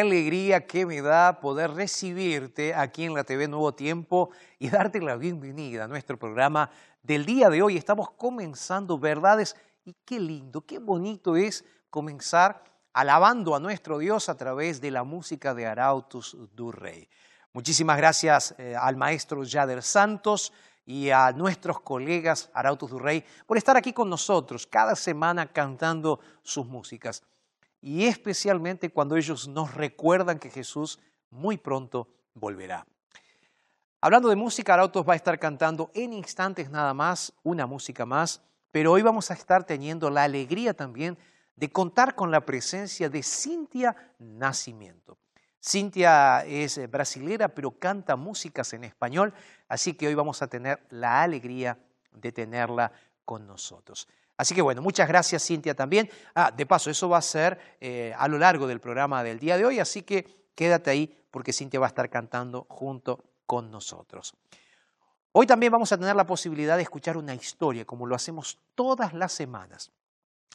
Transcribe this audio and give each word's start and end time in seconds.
Alegría 0.00 0.66
que 0.66 0.86
me 0.86 1.00
da 1.00 1.40
poder 1.40 1.72
recibirte 1.72 2.74
aquí 2.74 3.04
en 3.04 3.14
la 3.14 3.24
TV 3.24 3.46
Nuevo 3.48 3.72
Tiempo 3.72 4.30
y 4.58 4.68
darte 4.68 5.00
la 5.00 5.16
bienvenida 5.16 5.84
a 5.84 5.88
nuestro 5.88 6.18
programa 6.18 6.70
del 7.02 7.24
día 7.24 7.48
de 7.48 7.62
hoy. 7.62 7.76
Estamos 7.76 8.10
comenzando 8.10 8.98
verdades 8.98 9.54
y 9.84 9.94
qué 10.04 10.18
lindo, 10.18 10.62
qué 10.62 10.78
bonito 10.78 11.36
es 11.36 11.64
comenzar 11.90 12.64
alabando 12.92 13.54
a 13.54 13.60
nuestro 13.60 13.98
Dios 13.98 14.28
a 14.28 14.36
través 14.36 14.80
de 14.80 14.90
la 14.90 15.04
música 15.04 15.54
de 15.54 15.66
Arautus 15.66 16.36
du 16.54 16.72
Rey. 16.72 17.08
Muchísimas 17.52 17.96
gracias 17.96 18.54
eh, 18.58 18.74
al 18.76 18.96
maestro 18.96 19.44
Yader 19.44 19.82
Santos 19.82 20.52
y 20.84 21.10
a 21.10 21.32
nuestros 21.32 21.80
colegas 21.80 22.50
Arautus 22.54 22.90
du 22.90 22.98
Rey 22.98 23.24
por 23.46 23.58
estar 23.58 23.76
aquí 23.76 23.92
con 23.92 24.08
nosotros 24.08 24.66
cada 24.66 24.96
semana 24.96 25.46
cantando 25.46 26.20
sus 26.42 26.66
músicas 26.66 27.22
y 27.80 28.06
especialmente 28.06 28.90
cuando 28.90 29.16
ellos 29.16 29.48
nos 29.48 29.74
recuerdan 29.74 30.38
que 30.38 30.50
Jesús 30.50 30.98
muy 31.30 31.56
pronto 31.56 32.08
volverá. 32.34 32.86
Hablando 34.00 34.28
de 34.28 34.36
música, 34.36 34.74
Arautos 34.74 35.06
va 35.06 35.12
a 35.12 35.16
estar 35.16 35.38
cantando 35.38 35.90
en 35.94 36.12
instantes 36.12 36.70
nada 36.70 36.94
más, 36.94 37.34
una 37.42 37.66
música 37.66 38.06
más, 38.06 38.42
pero 38.70 38.92
hoy 38.92 39.02
vamos 39.02 39.30
a 39.30 39.34
estar 39.34 39.64
teniendo 39.64 40.10
la 40.10 40.24
alegría 40.24 40.74
también 40.74 41.18
de 41.56 41.70
contar 41.70 42.14
con 42.14 42.30
la 42.30 42.46
presencia 42.46 43.10
de 43.10 43.22
Cintia 43.22 44.14
Nacimiento. 44.18 45.18
Cintia 45.62 46.46
es 46.46 46.90
brasilera, 46.90 47.48
pero 47.48 47.72
canta 47.72 48.16
músicas 48.16 48.72
en 48.72 48.84
español, 48.84 49.34
así 49.68 49.92
que 49.92 50.06
hoy 50.06 50.14
vamos 50.14 50.40
a 50.40 50.46
tener 50.46 50.80
la 50.88 51.22
alegría 51.22 51.78
de 52.12 52.32
tenerla 52.32 52.92
con 53.26 53.46
nosotros. 53.46 54.08
Así 54.40 54.54
que 54.54 54.62
bueno, 54.62 54.80
muchas 54.80 55.06
gracias 55.06 55.44
Cintia 55.44 55.74
también. 55.74 56.08
Ah, 56.34 56.50
de 56.50 56.64
paso, 56.64 56.88
eso 56.88 57.10
va 57.10 57.18
a 57.18 57.22
ser 57.22 57.76
eh, 57.78 58.14
a 58.16 58.26
lo 58.26 58.38
largo 58.38 58.66
del 58.66 58.80
programa 58.80 59.22
del 59.22 59.38
día 59.38 59.58
de 59.58 59.66
hoy, 59.66 59.78
así 59.80 60.00
que 60.00 60.48
quédate 60.54 60.88
ahí 60.88 61.14
porque 61.30 61.52
Cintia 61.52 61.78
va 61.78 61.84
a 61.84 61.88
estar 61.88 62.08
cantando 62.08 62.64
junto 62.70 63.22
con 63.44 63.70
nosotros. 63.70 64.34
Hoy 65.32 65.46
también 65.46 65.70
vamos 65.70 65.92
a 65.92 65.98
tener 65.98 66.16
la 66.16 66.24
posibilidad 66.24 66.76
de 66.78 66.84
escuchar 66.84 67.18
una 67.18 67.34
historia, 67.34 67.84
como 67.84 68.06
lo 68.06 68.14
hacemos 68.14 68.58
todas 68.74 69.12
las 69.12 69.30
semanas. 69.32 69.90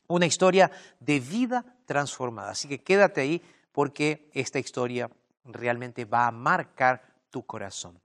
Una 0.08 0.26
historia 0.26 0.72
de 1.00 1.20
vida 1.20 1.64
transformada. 1.86 2.54
Así 2.54 2.68
que 2.68 2.82
quédate 2.82 3.22
ahí 3.22 3.40
porque 3.72 4.32
esta 4.34 4.58
historia 4.58 5.12
realmente 5.44 6.06
va 6.06 6.26
a 6.26 6.32
marcar 6.32 7.04
tu 7.30 7.46
corazón. 7.46 8.02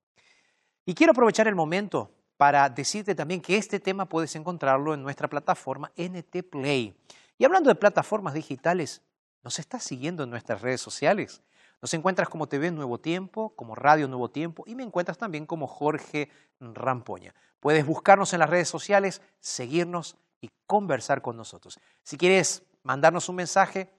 Y 0.85 0.93
quiero 0.93 1.13
aprovechar 1.13 1.49
el 1.49 1.55
momento 1.55 2.11
para 2.41 2.71
decirte 2.71 3.15
también 3.15 3.43
que 3.43 3.59
este 3.59 3.79
tema 3.81 4.07
puedes 4.07 4.35
encontrarlo 4.35 4.95
en 4.95 5.03
nuestra 5.03 5.29
plataforma 5.29 5.93
NT 5.95 6.43
Play. 6.51 6.99
Y 7.37 7.45
hablando 7.45 7.69
de 7.69 7.75
plataformas 7.75 8.33
digitales, 8.33 9.03
¿nos 9.43 9.59
estás 9.59 9.85
siguiendo 9.85 10.23
en 10.23 10.31
nuestras 10.31 10.63
redes 10.63 10.81
sociales? 10.81 11.43
Nos 11.83 11.93
encuentras 11.93 12.31
como 12.31 12.49
TV 12.49 12.71
Nuevo 12.71 12.97
Tiempo, 12.97 13.51
como 13.51 13.75
Radio 13.75 14.09
Nuevo 14.09 14.31
Tiempo 14.31 14.65
y 14.67 14.75
me 14.75 14.83
encuentras 14.83 15.19
también 15.19 15.45
como 15.45 15.67
Jorge 15.67 16.31
Rampoña. 16.61 17.35
Puedes 17.61 17.85
buscarnos 17.85 18.33
en 18.33 18.39
las 18.39 18.49
redes 18.49 18.71
sociales, 18.71 19.21
seguirnos 19.41 20.17
y 20.41 20.51
conversar 20.67 21.21
con 21.21 21.37
nosotros. 21.37 21.79
Si 22.03 22.17
quieres 22.17 22.63
mandarnos 22.85 23.29
un 23.29 23.37
mensaje, 23.37 23.93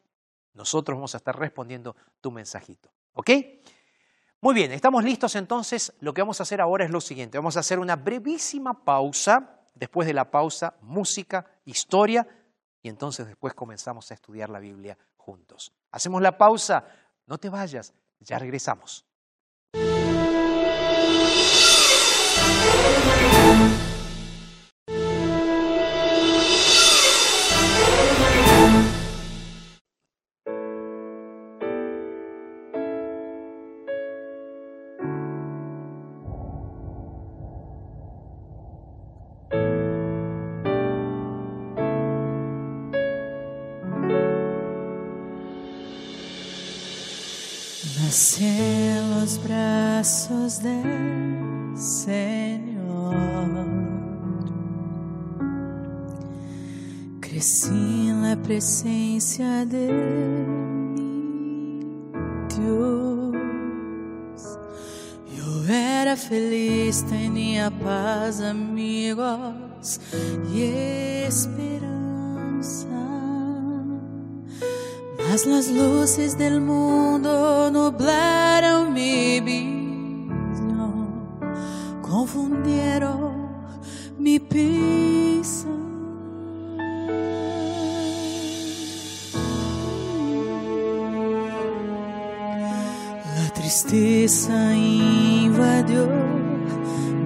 nosotros 0.55 0.97
vamos 0.97 1.13
a 1.13 1.17
estar 1.17 1.37
respondiendo 1.37 1.95
tu 2.21 2.31
mensajito. 2.31 2.89
¿Ok? 3.13 3.29
Muy 4.43 4.55
bien, 4.55 4.71
estamos 4.71 5.03
listos 5.03 5.35
entonces. 5.35 5.93
Lo 5.99 6.15
que 6.15 6.23
vamos 6.23 6.39
a 6.39 6.43
hacer 6.43 6.61
ahora 6.61 6.83
es 6.83 6.89
lo 6.89 6.99
siguiente. 6.99 7.37
Vamos 7.37 7.57
a 7.57 7.59
hacer 7.59 7.77
una 7.77 7.95
brevísima 7.95 8.83
pausa. 8.83 9.59
Después 9.75 10.07
de 10.07 10.15
la 10.15 10.31
pausa, 10.31 10.73
música, 10.81 11.45
historia. 11.63 12.27
Y 12.81 12.89
entonces 12.89 13.27
después 13.27 13.53
comenzamos 13.53 14.09
a 14.09 14.15
estudiar 14.15 14.49
la 14.49 14.57
Biblia 14.57 14.97
juntos. 15.15 15.71
Hacemos 15.91 16.23
la 16.23 16.39
pausa. 16.39 16.83
No 17.27 17.37
te 17.37 17.49
vayas. 17.49 17.93
Ya 18.19 18.39
regresamos. 18.39 19.05
de 59.41 59.65
Deus. 62.55 63.33
Eu 65.35 65.73
era 65.73 66.15
feliz, 66.15 67.03
tinha 67.03 67.71
paz, 67.71 68.41
amigos 68.41 69.99
e 70.53 71.25
esperança. 71.27 72.87
Mas 75.17 75.47
as 75.47 75.67
luzes 75.69 76.35
do 76.35 76.61
mundo 76.61 77.29
nublaram 77.71 78.91
mi 78.91 79.41
visão, 79.41 81.07
confundiram 82.01 83.33
me. 84.19 85.10
Tristeza 94.41 94.73
invadió 94.75 96.07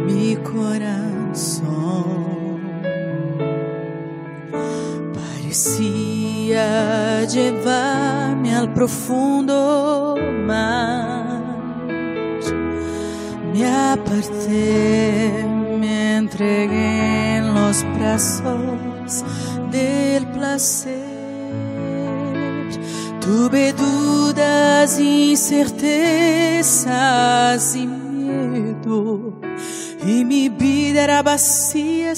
mi 0.06 0.36
corazón. 0.38 1.64
Parecía 5.14 6.66
llevarme 7.26 8.56
al 8.56 8.74
profundo 8.74 10.16
mar. 10.46 11.42
Me 13.54 13.66
aparté, 13.66 15.46
me 15.80 16.18
entregué 16.18 17.38
en 17.38 17.54
los 17.54 17.86
brazos 17.98 19.24
del 19.72 20.28
placer. 20.28 21.16
Tuve 23.22 23.74
dudas, 23.74 24.25
incertezas 25.00 26.86
y 27.76 27.88
miedo, 27.88 29.34
y 30.06 30.24
mi 30.26 30.50
vida 30.50 31.04
era 31.04 31.22
vacía 31.24 32.16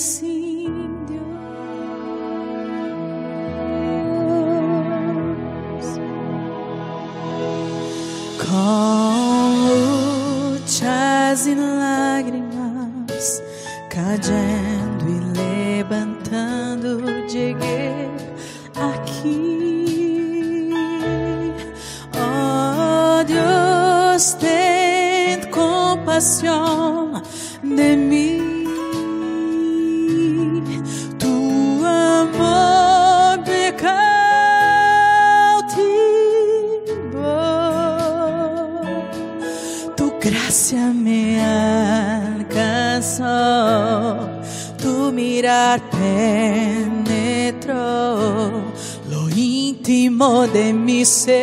de 50.18 50.74
mi 50.74 51.06
ser. 51.06 51.38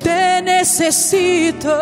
Te 0.00 0.42
necesito, 0.42 1.78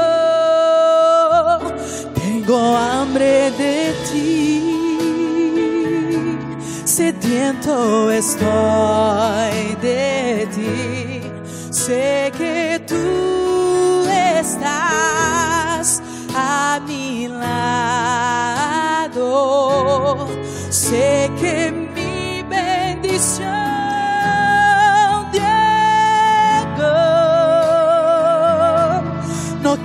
tengo 2.15 2.77
hambre 2.77 3.51
de 3.53 3.95
ti. 4.11 4.61
Sediento 6.85 8.11
estoy 8.11 9.75
de 9.81 10.47
ti. 10.55 11.23
Sé 11.71 12.31
que 12.37 12.79
tú 12.87 14.05
estás 14.39 16.03
a 16.35 16.79
mi 16.87 17.27
lado. 17.29 17.49
Sé 20.69 21.31
que 21.41 21.82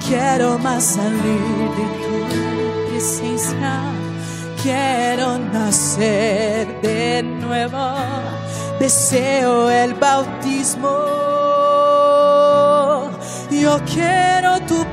quiero 0.08 0.58
más 0.60 0.84
salir 0.84 1.70
de 1.78 1.86
tu 2.04 2.90
presencia. 2.90 3.82
Quiero 4.62 5.38
nacer 5.38 6.82
de 6.82 7.24
nuevo. 7.24 7.94
Deseo 8.80 9.70
el 9.70 9.94
bautismo. 9.96 11.18
Yo 13.52 13.80
quiero 13.86 14.60
tu 14.62 14.86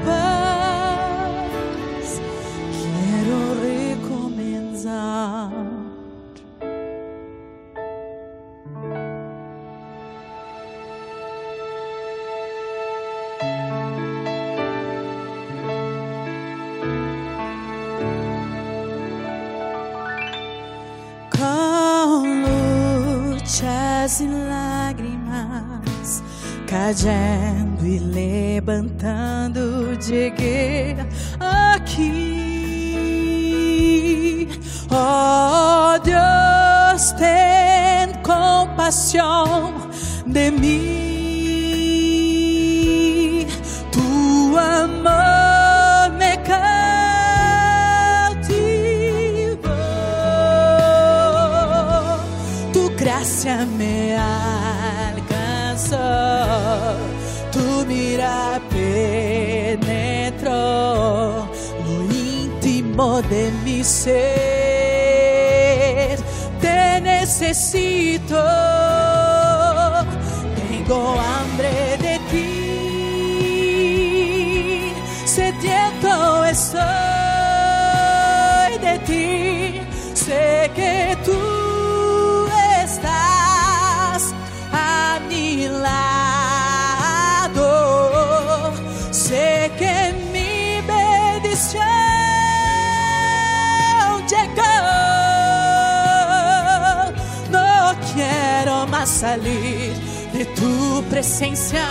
cayendo 26.84 27.86
y 27.86 27.98
levantando, 27.98 29.94
llegué 29.94 30.94
aquí. 31.40 32.10
Oh 34.90 35.96
Dios, 36.04 37.16
ten 37.16 38.12
compasión 38.22 39.72
de 40.26 40.50
mí. 40.50 41.03
De 63.28 63.50
mi 63.64 63.84
ser. 63.84 64.14
Te 66.60 67.00
necesito. 67.00 68.73
Presencia. 101.10 101.84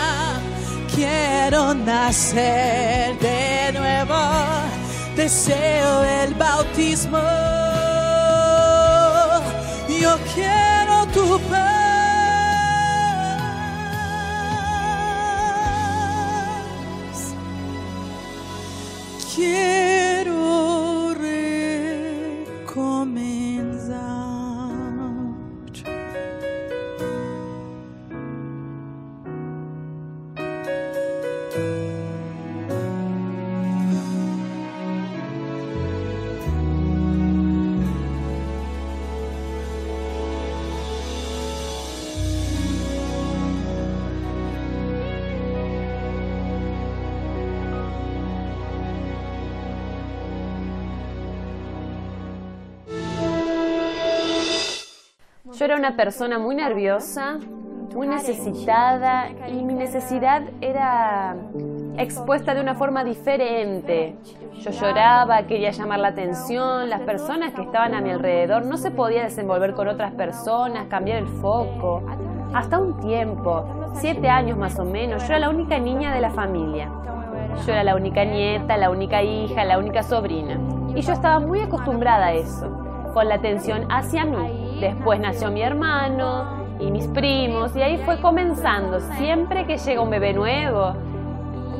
Quiero 0.94 1.74
nacer 1.74 3.18
de 3.20 3.72
nuevo. 3.74 4.22
Deseo 5.16 6.04
el 6.04 6.34
bautismo. 6.36 7.20
Yo 10.02 10.18
quiero 10.34 11.08
tu 11.14 11.40
paz. 11.50 11.73
Yo 55.64 55.68
era 55.68 55.78
una 55.78 55.96
persona 55.96 56.40
muy 56.40 56.56
nerviosa, 56.56 57.38
muy 57.96 58.06
necesitada 58.06 59.30
y 59.48 59.64
mi 59.64 59.74
necesidad 59.76 60.42
era 60.60 61.38
expuesta 61.98 62.54
de 62.54 62.60
una 62.60 62.76
forma 62.76 63.06
diferente. 63.06 64.18
Yo 64.60 64.72
lloraba, 64.72 65.44
quería 65.44 65.72
llamar 65.72 66.00
la 66.00 66.10
atención, 66.10 66.90
las 66.90 67.00
personas 67.04 67.54
que 67.54 67.62
estaban 67.62 67.96
a 67.96 68.02
mi 68.02 68.10
alrededor 68.10 68.66
no 68.66 68.76
se 68.76 68.92
podía 68.92 69.24
desenvolver 69.24 69.74
con 69.74 69.88
otras 69.88 70.12
personas, 70.16 70.88
cambiar 70.90 71.20
el 71.20 71.28
foco. 71.28 72.04
Hasta 72.54 72.78
un 72.78 73.00
tiempo, 73.00 73.64
siete 73.94 74.28
años 74.28 74.58
más 74.58 74.78
o 74.80 74.84
menos, 74.84 75.22
yo 75.22 75.30
era 75.30 75.40
la 75.40 75.50
única 75.50 75.80
niña 75.80 76.14
de 76.14 76.20
la 76.20 76.32
familia. 76.32 76.92
Yo 77.66 77.72
era 77.72 77.86
la 77.86 77.96
única 77.96 78.26
nieta, 78.26 78.76
la 78.76 78.90
única 78.90 79.24
hija, 79.24 79.64
la 79.64 79.78
única 79.78 80.04
sobrina. 80.04 80.60
Y 80.94 81.00
yo 81.00 81.14
estaba 81.14 81.40
muy 81.40 81.62
acostumbrada 81.62 82.26
a 82.26 82.34
eso, 82.34 82.68
con 83.14 83.30
la 83.30 83.36
atención 83.36 83.88
hacia 83.90 84.26
mí. 84.26 84.63
Después 84.80 85.20
nació 85.20 85.52
mi 85.52 85.62
hermano 85.62 86.78
y 86.80 86.92
mis 86.92 87.08
primos 87.08 87.76
y 87.76 87.82
ahí 87.82 87.98
fue 88.06 88.20
comenzando, 88.20 89.00
siempre 89.18 89.66
que 89.66 89.78
llega 89.78 90.02
un 90.02 90.10
bebé 90.10 90.34
nuevo. 90.34 90.94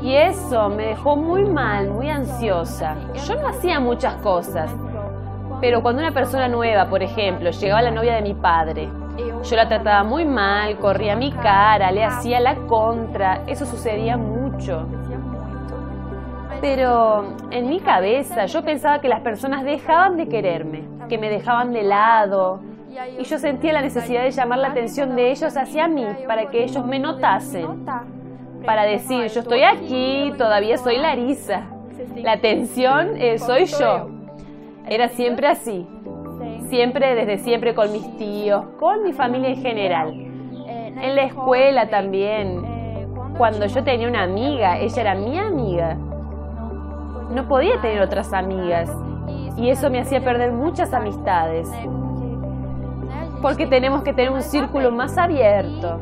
Y 0.02 0.16
eso 0.16 0.70
me 0.70 0.88
dejó 0.88 1.16
muy 1.16 1.46
mal, 1.46 1.90
muy 1.90 2.10
ansiosa. 2.10 2.96
Yo 3.26 3.36
no 3.36 3.48
hacía 3.48 3.80
muchas 3.80 4.16
cosas, 4.16 4.70
pero 5.62 5.82
cuando 5.82 6.02
una 6.02 6.12
persona 6.12 6.48
nueva, 6.48 6.90
por 6.90 7.02
ejemplo, 7.02 7.50
llegaba 7.52 7.82
la 7.82 7.92
novia 7.92 8.16
de 8.16 8.22
mi 8.22 8.34
padre, 8.34 8.90
yo 9.44 9.56
la 9.56 9.68
trataba 9.68 10.04
muy 10.04 10.26
mal, 10.26 10.78
corría 10.78 11.16
mi 11.16 11.32
cara, 11.32 11.92
le 11.92 12.04
hacía 12.04 12.40
la 12.40 12.56
contra, 12.68 13.44
eso 13.48 13.66
sucedía 13.66 14.18
mucho. 14.18 14.88
Pero 16.60 17.36
en 17.52 17.70
mi 17.70 17.80
cabeza 17.80 18.46
yo 18.46 18.64
pensaba 18.64 19.00
que 19.00 19.08
las 19.08 19.22
personas 19.22 19.64
dejaban 19.64 20.18
de 20.18 20.28
quererme, 20.28 20.88
que 21.10 21.18
me 21.18 21.30
dejaban 21.30 21.72
de 21.72 21.84
lado. 21.84 22.62
Y 23.20 23.24
yo 23.24 23.40
sentía 23.40 23.74
la 23.74 23.82
necesidad 23.82 24.24
de 24.24 24.32
llamar 24.32 24.60
la 24.60 24.70
atención 24.70 25.16
de 25.16 25.32
ellos 25.32 25.56
hacia 25.58 25.88
mí 25.88 26.06
para 26.28 26.50
que 26.50 26.64
ellos 26.64 26.86
me 26.86 27.00
notasen. 27.00 27.86
Para 28.66 28.84
decir, 28.84 29.28
yo 29.28 29.42
estoy 29.42 29.64
aquí, 29.64 30.34
todavía 30.38 30.78
soy 30.78 30.98
Larisa. 30.98 31.68
La 32.16 32.34
atención 32.34 33.18
eh, 33.18 33.38
soy 33.40 33.66
yo. 33.66 34.10
Era 34.88 35.10
siempre 35.10 35.48
así. 35.48 35.88
Siempre, 36.70 37.16
desde 37.16 37.38
siempre 37.40 37.74
con 37.74 37.92
mis 37.92 38.18
tíos, 38.18 38.66
con 38.80 39.04
mi 39.04 39.14
familia 39.14 39.50
en 39.50 39.62
general. 39.62 40.14
En 40.68 41.16
la 41.16 41.24
escuela 41.24 41.90
también. 41.90 42.64
Cuando 43.38 43.66
yo 43.66 43.84
tenía 43.84 44.08
una 44.08 44.24
amiga, 44.24 44.80
ella 44.80 45.02
era 45.02 45.16
mi 45.16 45.38
amiga 45.38 45.98
no 47.34 47.48
podía 47.48 47.82
tener 47.82 48.02
otras 48.02 48.32
amigas 48.34 48.90
y 49.58 49.70
eso 49.70 49.90
me 49.90 50.00
hacía 50.00 50.24
perder 50.24 50.52
muchas 50.52 50.94
amistades. 50.94 51.70
Porque 53.44 53.68
tenemos 53.68 54.04
que 54.04 54.14
tener 54.14 54.32
un 54.32 54.42
círculo 54.42 54.90
más 54.90 55.18
abierto. 55.18 56.00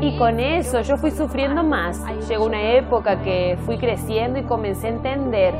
Y 0.00 0.16
con 0.16 0.40
eso 0.40 0.80
yo 0.80 0.96
fui 0.96 1.10
sufriendo 1.10 1.62
más. 1.62 2.02
Llegó 2.26 2.46
una 2.46 2.62
época 2.72 3.20
que 3.20 3.58
fui 3.66 3.76
creciendo 3.76 4.38
y 4.38 4.44
comencé 4.44 4.86
a 4.86 4.90
entender. 4.90 5.54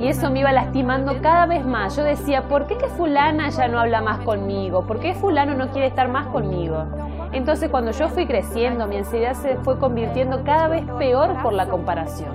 Y 0.00 0.08
eso 0.08 0.32
me 0.32 0.40
iba 0.40 0.50
lastimando 0.50 1.22
cada 1.22 1.46
vez 1.46 1.64
más. 1.64 1.96
Yo 1.96 2.02
decía, 2.02 2.48
¿por 2.48 2.66
qué 2.66 2.76
que 2.76 2.88
fulana 2.88 3.50
ya 3.50 3.68
no 3.68 3.78
habla 3.78 4.00
más 4.00 4.18
conmigo? 4.18 4.84
¿Por 4.84 4.98
qué 4.98 5.14
fulano 5.14 5.54
no 5.54 5.68
quiere 5.68 5.86
estar 5.86 6.08
más 6.08 6.26
conmigo? 6.26 6.84
Entonces 7.30 7.70
cuando 7.70 7.92
yo 7.92 8.08
fui 8.08 8.26
creciendo, 8.26 8.88
mi 8.88 8.96
ansiedad 8.96 9.34
se 9.34 9.58
fue 9.58 9.78
convirtiendo 9.78 10.42
cada 10.42 10.66
vez 10.66 10.84
peor 10.98 11.40
por 11.40 11.52
la 11.52 11.66
comparación. 11.66 12.30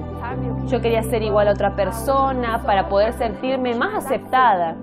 Yo 0.67 0.79
quería 0.79 1.03
ser 1.03 1.23
igual 1.23 1.49
a 1.49 1.51
otra 1.51 1.75
persona 1.75 2.63
para 2.63 2.87
poder 2.87 3.11
sentirme 3.13 3.75
más 3.75 4.05
aceptada, 4.05 4.77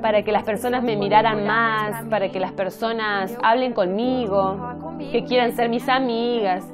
para 0.00 0.22
que 0.22 0.32
las 0.32 0.42
personas 0.42 0.82
me 0.82 0.96
miraran 0.96 1.46
más, 1.46 2.04
para 2.06 2.30
que 2.30 2.40
las 2.40 2.52
personas 2.52 3.36
hablen 3.42 3.72
conmigo, 3.72 4.56
que 5.12 5.24
quieran 5.24 5.52
ser 5.54 5.68
mis 5.68 5.88
amigas. 5.88 6.64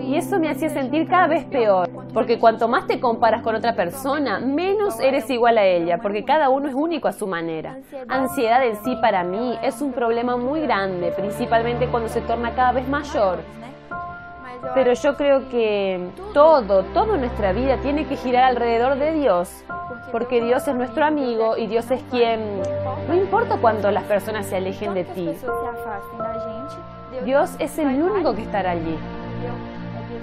Y 0.00 0.16
eso 0.16 0.38
me 0.38 0.48
hacía 0.48 0.70
sentir 0.70 1.06
cada 1.06 1.26
vez 1.26 1.44
peor, 1.44 1.88
porque 2.14 2.38
cuanto 2.38 2.66
más 2.66 2.86
te 2.86 2.98
comparas 2.98 3.42
con 3.42 3.54
otra 3.54 3.74
persona, 3.74 4.38
menos 4.38 4.98
eres 5.00 5.28
igual 5.28 5.58
a 5.58 5.64
ella, 5.64 5.98
porque 5.98 6.24
cada 6.24 6.48
uno 6.48 6.68
es 6.68 6.74
único 6.74 7.08
a 7.08 7.12
su 7.12 7.26
manera. 7.26 7.76
Ansiedad 8.08 8.64
en 8.64 8.76
sí 8.76 8.96
para 9.00 9.22
mí 9.22 9.58
es 9.62 9.82
un 9.82 9.92
problema 9.92 10.36
muy 10.36 10.60
grande, 10.60 11.12
principalmente 11.12 11.88
cuando 11.88 12.08
se 12.08 12.20
torna 12.22 12.54
cada 12.54 12.72
vez 12.72 12.88
mayor. 12.88 13.40
Pero 14.74 14.92
yo 14.92 15.16
creo 15.16 15.48
que 15.48 16.08
todo, 16.32 16.82
toda 16.84 17.16
nuestra 17.16 17.52
vida 17.52 17.78
tiene 17.78 18.06
que 18.06 18.16
girar 18.16 18.44
alrededor 18.44 18.98
de 18.98 19.12
Dios, 19.12 19.64
porque 20.12 20.42
Dios 20.42 20.66
es 20.68 20.74
nuestro 20.74 21.04
amigo 21.04 21.56
y 21.56 21.66
Dios 21.66 21.90
es 21.90 22.02
quien, 22.10 22.62
no 23.08 23.14
importa 23.14 23.58
cuánto 23.60 23.90
las 23.90 24.04
personas 24.04 24.46
se 24.46 24.56
alejen 24.56 24.94
de 24.94 25.04
ti, 25.04 25.30
Dios 27.24 27.56
es 27.58 27.78
el 27.78 28.02
único 28.02 28.34
que 28.34 28.42
estará 28.42 28.72
allí. 28.72 28.98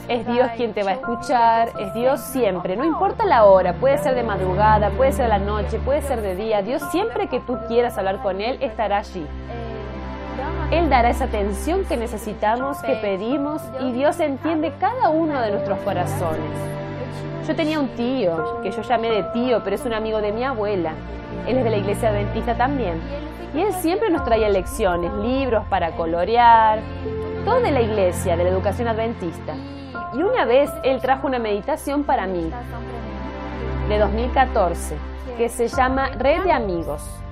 Es 0.09 0.27
Dios 0.27 0.49
quien 0.57 0.73
te 0.73 0.83
va 0.83 0.91
a 0.91 0.93
escuchar, 0.95 1.71
es 1.79 1.93
Dios 1.93 2.19
siempre, 2.19 2.75
no 2.75 2.83
importa 2.83 3.25
la 3.25 3.45
hora, 3.45 3.73
puede 3.73 3.97
ser 3.97 4.15
de 4.15 4.23
madrugada, 4.23 4.89
puede 4.89 5.13
ser 5.13 5.25
de 5.25 5.29
la 5.29 5.39
noche, 5.39 5.79
puede 5.79 6.01
ser 6.01 6.21
de 6.21 6.35
día, 6.35 6.61
Dios 6.61 6.81
siempre 6.91 7.27
que 7.27 7.39
tú 7.39 7.57
quieras 7.67 7.97
hablar 7.97 8.21
con 8.21 8.41
Él 8.41 8.57
estará 8.61 8.97
allí. 8.97 9.25
Él 10.71 10.89
dará 10.89 11.09
esa 11.09 11.25
atención 11.25 11.85
que 11.85 11.97
necesitamos, 11.97 12.77
que 12.81 12.95
pedimos 12.95 13.61
y 13.79 13.91
Dios 13.91 14.19
entiende 14.19 14.73
cada 14.79 15.09
uno 15.09 15.39
de 15.41 15.51
nuestros 15.51 15.79
corazones. 15.79 16.73
Yo 17.47 17.55
tenía 17.55 17.79
un 17.79 17.89
tío, 17.89 18.61
que 18.61 18.71
yo 18.71 18.81
llamé 18.81 19.09
de 19.09 19.23
tío, 19.33 19.61
pero 19.63 19.75
es 19.75 19.85
un 19.85 19.93
amigo 19.93 20.21
de 20.21 20.31
mi 20.31 20.43
abuela. 20.43 20.93
Él 21.45 21.57
es 21.57 21.63
de 21.63 21.69
la 21.69 21.77
iglesia 21.77 22.09
adventista 22.09 22.55
también. 22.55 23.01
Y 23.53 23.61
él 23.61 23.73
siempre 23.73 24.09
nos 24.09 24.23
traía 24.23 24.49
lecciones, 24.49 25.13
libros 25.15 25.65
para 25.69 25.91
colorear, 25.91 26.79
todo 27.45 27.59
de 27.59 27.71
la 27.71 27.81
iglesia, 27.81 28.37
de 28.37 28.45
la 28.45 28.49
educación 28.49 28.87
adventista. 28.87 29.55
Y 30.13 30.23
una 30.23 30.45
vez 30.45 30.71
él 30.83 31.01
trajo 31.01 31.27
una 31.27 31.37
meditación 31.37 32.03
para 32.03 32.25
mí, 32.25 32.49
de 33.89 33.99
2014, 33.99 34.95
que 35.37 35.49
se 35.49 35.67
llama 35.67 36.09
Red 36.17 36.43
de 36.43 36.51
Amigos. 36.51 37.22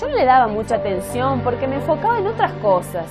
Yo 0.00 0.08
no 0.08 0.14
le 0.14 0.24
daba 0.24 0.46
mucha 0.46 0.76
atención 0.76 1.40
porque 1.40 1.66
me 1.66 1.76
enfocaba 1.76 2.18
en 2.18 2.26
otras 2.26 2.52
cosas. 2.54 3.04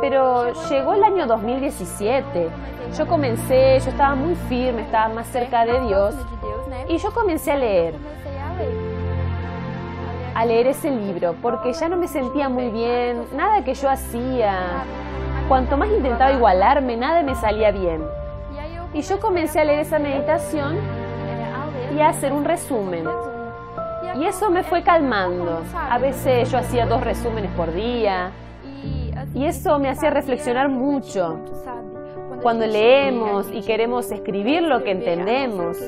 Pero 0.00 0.52
llegó 0.68 0.94
el 0.94 1.04
año 1.04 1.26
2017. 1.26 2.48
Yo 2.96 3.06
comencé, 3.06 3.78
yo 3.80 3.90
estaba 3.90 4.14
muy 4.14 4.34
firme, 4.34 4.82
estaba 4.82 5.12
más 5.12 5.26
cerca 5.28 5.66
de 5.66 5.80
Dios. 5.80 6.14
Y 6.88 6.96
yo 6.96 7.12
comencé 7.12 7.52
a 7.52 7.56
leer. 7.56 7.94
A 10.34 10.44
leer 10.46 10.68
ese 10.68 10.90
libro, 10.90 11.36
porque 11.40 11.72
ya 11.72 11.88
no 11.88 11.96
me 11.96 12.08
sentía 12.08 12.48
muy 12.48 12.68
bien, 12.68 13.24
nada 13.34 13.62
que 13.62 13.74
yo 13.74 13.88
hacía. 13.88 14.56
Cuanto 15.46 15.76
más 15.76 15.88
intentaba 15.90 16.32
igualarme, 16.32 16.96
nada 16.96 17.22
me 17.22 17.34
salía 17.34 17.70
bien. 17.70 18.02
Y 18.92 19.02
yo 19.02 19.20
comencé 19.20 19.60
a 19.60 19.64
leer 19.64 19.80
esa 19.80 19.98
meditación 19.98 20.78
y 21.94 22.00
a 22.00 22.08
hacer 22.08 22.32
un 22.32 22.44
resumen. 22.44 23.04
Y 24.16 24.26
eso 24.26 24.50
me 24.50 24.62
fue 24.62 24.82
calmando. 24.82 25.62
A 25.74 25.98
veces 25.98 26.50
yo 26.50 26.58
hacía 26.58 26.86
dos 26.86 27.02
resúmenes 27.02 27.50
por 27.52 27.72
día. 27.72 28.30
Y 29.34 29.46
eso 29.46 29.78
me 29.78 29.88
hacía 29.88 30.10
reflexionar 30.10 30.68
mucho. 30.68 31.40
Cuando 32.42 32.66
leemos 32.66 33.50
y 33.52 33.62
queremos 33.62 34.10
escribir 34.12 34.62
lo 34.62 34.82
que 34.82 34.92
entendemos, 34.92 35.78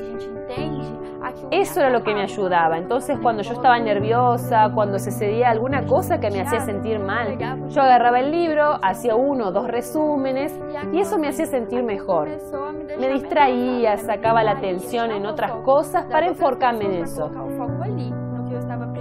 eso 1.51 1.81
era 1.81 1.91
lo 1.91 2.03
que 2.03 2.15
me 2.15 2.23
ayudaba. 2.23 2.79
Entonces 2.79 3.19
cuando 3.21 3.43
yo 3.43 3.53
estaba 3.53 3.79
nerviosa, 3.79 4.71
cuando 4.75 4.99
se 4.99 5.11
cedía 5.11 5.51
alguna 5.51 5.85
cosa 5.85 6.19
que 6.19 6.31
me 6.31 6.41
hacía 6.41 6.61
sentir 6.61 6.99
mal, 6.99 7.37
yo 7.69 7.83
agarraba 7.83 8.21
el 8.21 8.31
libro, 8.31 8.79
hacía 8.83 9.15
uno 9.15 9.49
o 9.49 9.53
dos 9.53 9.69
resúmenes 9.69 10.59
y 10.93 11.01
eso 11.01 11.19
me 11.19 11.29
hacía 11.29 11.47
sentir 11.47 11.83
mejor. 11.83 12.29
Me 12.99 13.09
distraía, 13.09 13.97
sacaba 13.99 14.43
la 14.43 14.53
atención 14.53 15.11
en 15.11 15.27
otras 15.27 15.53
cosas 15.65 16.07
para 16.07 16.27
enfocarme 16.27 16.87
en 16.87 17.05
eso, 17.05 17.31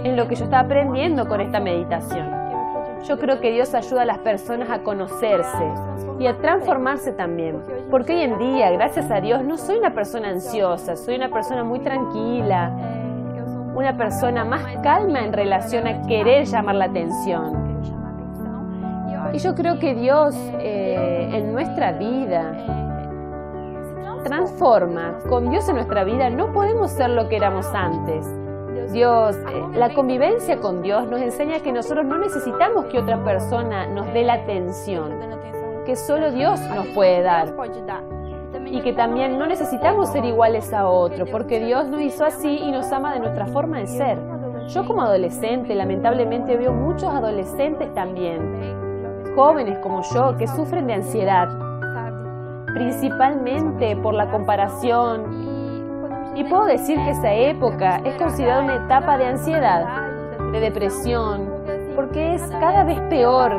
en 0.06 0.16
lo 0.16 0.28
que 0.28 0.36
yo 0.36 0.44
estaba 0.44 0.62
aprendiendo 0.62 1.26
con 1.26 1.40
esta 1.40 1.60
meditación. 1.60 2.30
Yo 3.06 3.18
creo 3.18 3.40
que 3.40 3.52
Dios 3.52 3.74
ayuda 3.74 4.02
a 4.02 4.04
las 4.04 4.18
personas 4.18 4.70
a 4.70 4.82
conocerse 4.82 5.72
y 6.18 6.26
a 6.26 6.38
transformarse 6.38 7.12
también. 7.12 7.60
Porque 7.90 8.14
hoy 8.14 8.22
en 8.22 8.38
día, 8.38 8.70
gracias 8.70 9.10
a 9.10 9.20
Dios, 9.20 9.44
no 9.44 9.58
soy 9.58 9.78
una 9.78 9.94
persona 9.94 10.28
ansiosa, 10.28 10.96
soy 10.96 11.16
una 11.16 11.28
persona 11.28 11.62
muy 11.62 11.80
tranquila, 11.80 12.72
una 13.74 13.96
persona 13.96 14.44
más 14.44 14.62
calma 14.82 15.24
en 15.24 15.32
relación 15.32 15.86
a 15.86 16.06
querer 16.06 16.46
llamar 16.46 16.76
la 16.76 16.84
atención. 16.86 17.66
Y 19.32 19.38
yo 19.38 19.54
creo 19.54 19.78
que 19.78 19.94
Dios 19.94 20.34
eh, 20.60 21.30
en 21.32 21.52
nuestra 21.52 21.92
vida 21.92 22.52
transforma. 24.24 25.18
Con 25.28 25.50
Dios 25.50 25.68
en 25.68 25.76
nuestra 25.76 26.04
vida 26.04 26.30
no 26.30 26.52
podemos 26.52 26.90
ser 26.92 27.10
lo 27.10 27.28
que 27.28 27.36
éramos 27.36 27.66
antes. 27.74 28.24
Dios, 28.92 29.36
eh, 29.36 29.64
la 29.74 29.92
convivencia 29.94 30.58
con 30.58 30.82
Dios 30.82 31.06
nos 31.06 31.20
enseña 31.20 31.60
que 31.60 31.72
nosotros 31.72 32.04
no 32.04 32.18
necesitamos 32.18 32.86
que 32.86 32.98
otra 32.98 33.22
persona 33.22 33.86
nos 33.86 34.12
dé 34.12 34.24
la 34.24 34.34
atención, 34.34 35.12
que 35.84 35.96
solo 35.96 36.30
Dios 36.32 36.60
nos 36.74 36.86
puede 36.88 37.22
dar. 37.22 37.54
Y 38.66 38.80
que 38.80 38.92
también 38.92 39.38
no 39.38 39.46
necesitamos 39.46 40.08
ser 40.08 40.24
iguales 40.24 40.72
a 40.72 40.88
otro, 40.88 41.26
porque 41.26 41.60
Dios 41.60 41.88
nos 41.88 42.00
hizo 42.00 42.24
así 42.24 42.48
y 42.48 42.72
nos 42.72 42.90
ama 42.92 43.12
de 43.12 43.20
nuestra 43.20 43.46
forma 43.46 43.78
de 43.78 43.86
ser. 43.86 44.18
Yo 44.68 44.84
como 44.84 45.02
adolescente 45.02 45.74
lamentablemente 45.74 46.56
veo 46.56 46.72
muchos 46.72 47.08
adolescentes 47.10 47.92
también, 47.94 49.34
jóvenes 49.36 49.78
como 49.78 50.02
yo, 50.14 50.36
que 50.36 50.48
sufren 50.48 50.86
de 50.88 50.94
ansiedad, 50.94 51.48
principalmente 52.74 53.96
por 53.96 54.14
la 54.14 54.30
comparación. 54.30 55.55
Y 56.36 56.44
puedo 56.44 56.66
decir 56.66 56.98
que 56.98 57.10
esa 57.10 57.32
época 57.32 57.96
es 58.04 58.14
considerada 58.16 58.62
una 58.62 58.84
etapa 58.84 59.16
de 59.16 59.26
ansiedad, 59.26 60.12
de 60.52 60.60
depresión, 60.60 61.50
porque 61.96 62.34
es 62.34 62.42
cada 62.60 62.84
vez 62.84 63.00
peor, 63.08 63.58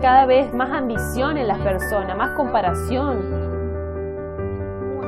cada 0.00 0.26
vez 0.26 0.52
más 0.52 0.70
ambición 0.70 1.38
en 1.38 1.48
las 1.48 1.58
personas, 1.58 2.16
más 2.16 2.30
comparación. 2.36 3.18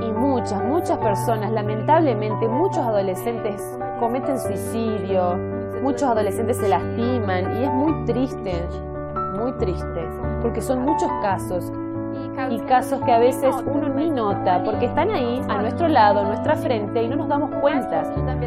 Y 0.01 0.13
muchas, 0.13 0.63
muchas 0.63 0.99
personas, 0.99 1.51
lamentablemente, 1.51 2.49
muchos 2.49 2.79
adolescentes 2.79 3.61
cometen 3.99 4.39
suicidio, 4.39 5.37
muchos 5.83 6.05
adolescentes 6.05 6.57
se 6.57 6.69
lastiman 6.69 7.57
y 7.57 7.65
es 7.65 7.71
muy 7.71 8.05
triste, 8.05 8.65
muy 9.37 9.53
triste, 9.59 10.09
porque 10.41 10.61
son 10.61 10.83
muchos 10.83 11.11
casos 11.21 11.73
y 12.51 12.59
casos 12.61 13.01
que 13.03 13.13
a 13.13 13.19
veces 13.19 13.55
uno 13.67 13.89
ni 13.89 14.11
nota 14.11 14.63
porque 14.65 14.87
están 14.87 15.11
ahí 15.11 15.43
a 15.49 15.61
nuestro 15.61 15.89
lado, 15.89 16.21
a 16.21 16.25
nuestra 16.25 16.57
frente 16.57 17.03
y 17.03 17.09
no 17.09 17.17
nos 17.17 17.29
damos 17.29 17.51
cuenta. 17.61 18.03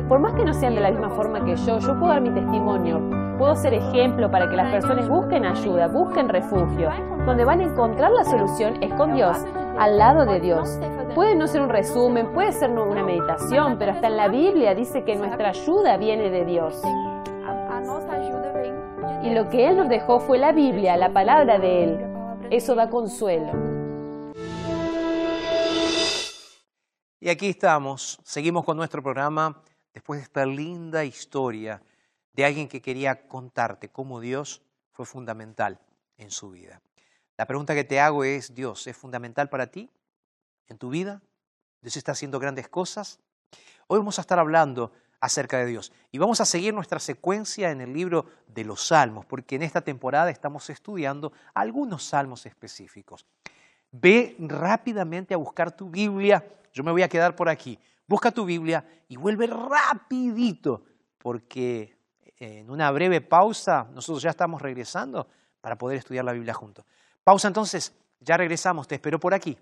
Por 0.08 0.20
más 0.20 0.34
que 0.34 0.44
no 0.44 0.54
sean 0.54 0.76
de 0.76 0.82
la 0.82 0.92
misma 0.92 1.10
forma 1.10 1.44
que 1.46 1.56
yo, 1.56 1.80
yo 1.80 2.00
puedo 2.00 2.08
dar 2.08 2.22
mi 2.22 2.32
testimonio, 2.32 3.02
puedo 3.38 3.56
ser 3.56 3.74
ejemplo 3.74 4.30
para 4.30 4.50
que 4.50 4.56
las 4.56 4.72
personas 4.72 5.08
busquen 5.08 5.46
ayuda, 5.46 5.88
busquen 5.88 6.30
refugio. 6.30 6.90
Donde 7.26 7.46
van 7.46 7.62
a 7.62 7.64
encontrar 7.64 8.12
la 8.12 8.24
solución 8.24 8.82
es 8.82 8.94
con 8.94 9.14
Dios, 9.14 9.38
al 9.78 9.98
lado 9.98 10.26
de 10.26 10.40
Dios. 10.40 10.80
Puede 11.16 11.36
no 11.36 11.48
ser 11.48 11.62
un 11.62 11.70
resumen, 11.70 12.34
puede 12.34 12.52
ser 12.52 12.72
una 12.72 13.04
meditación, 13.04 13.78
pero 13.78 13.92
hasta 13.92 14.08
en 14.08 14.18
la 14.18 14.28
Biblia 14.28 14.74
dice 14.74 15.04
que 15.04 15.16
nuestra 15.16 15.50
ayuda 15.50 15.98
viene 15.98 16.30
de 16.30 16.46
Dios. 16.46 16.82
Y 19.24 19.30
lo 19.30 19.48
que 19.50 19.68
Él 19.68 19.78
nos 19.78 19.90
dejó 19.90 20.20
fue 20.20 20.38
la 20.38 20.52
Biblia, 20.52 20.98
la 20.98 21.10
palabra 21.10 21.60
de 21.60 21.84
Él. 21.84 22.13
Eso 22.54 22.76
da 22.76 22.88
consuelo. 22.88 23.52
Y 27.20 27.30
aquí 27.30 27.48
estamos, 27.48 28.20
seguimos 28.24 28.64
con 28.64 28.78
nuestro 28.78 29.02
programa 29.02 29.64
después 29.92 30.20
de 30.20 30.26
esta 30.26 30.46
linda 30.46 31.04
historia 31.04 31.82
de 32.32 32.46
alguien 32.46 32.68
que 32.68 32.80
quería 32.80 33.28
contarte 33.28 33.90
cómo 33.90 34.20
Dios 34.20 34.62
fue 34.92 35.08
fundamental 35.08 35.80
en 36.18 36.30
su 36.30 36.52
vida. 36.52 36.80
La 37.38 37.48
pregunta 37.48 37.74
que 37.74 37.86
te 37.86 38.00
hago 38.00 38.24
es, 38.24 38.54
Dios, 38.54 38.86
¿es 38.86 38.96
fundamental 38.96 39.50
para 39.50 39.72
ti 39.72 39.90
en 40.68 40.78
tu 40.78 40.90
vida? 40.90 41.24
¿Dios 41.82 41.98
está 41.98 42.12
haciendo 42.12 42.38
grandes 42.38 42.70
cosas? 42.70 43.20
Hoy 43.88 43.98
vamos 43.98 44.20
a 44.20 44.22
estar 44.22 44.38
hablando 44.38 44.92
acerca 45.24 45.58
de 45.58 45.66
Dios 45.66 45.92
y 46.12 46.18
vamos 46.18 46.42
a 46.42 46.46
seguir 46.46 46.74
nuestra 46.74 47.00
secuencia 47.00 47.72
en 47.72 47.82
el 47.82 47.94
libro 47.94 48.26
de 48.48 48.66
los 48.66 48.88
Salmos, 48.88 49.26
porque 49.26 49.56
en 49.56 49.64
esta 49.64 49.82
temporada 49.82 50.30
estamos 50.30 50.70
estudiando 50.70 51.32
algunos 51.54 52.04
salmos 52.04 52.46
específicos. 52.46 53.26
Ve 53.92 54.36
rápidamente 54.40 55.34
a 55.34 55.38
buscar 55.38 55.72
tu 55.72 55.90
Biblia 55.90 56.44
yo 56.74 56.84
me 56.84 56.92
voy 56.92 57.04
a 57.04 57.08
quedar 57.08 57.36
por 57.36 57.48
aquí. 57.48 57.80
Busca 58.08 58.32
tu 58.32 58.44
Biblia 58.44 58.84
y 59.08 59.16
vuelve 59.16 59.48
rapidito, 59.48 60.84
porque 61.20 61.96
en 62.38 62.70
una 62.70 62.92
breve 62.92 63.22
pausa 63.22 63.88
nosotros 63.94 64.24
ya 64.24 64.32
estamos 64.32 64.62
regresando 64.62 65.28
para 65.62 65.78
poder 65.78 66.00
estudiar 66.00 66.26
la 66.26 66.34
Biblia 66.34 66.54
juntos. 66.54 66.84
Pausa 67.24 67.48
entonces, 67.48 67.94
ya 68.20 68.36
regresamos, 68.36 68.88
te 68.88 68.96
espero 68.96 69.20
por 69.20 69.34
aquí. 69.34 69.58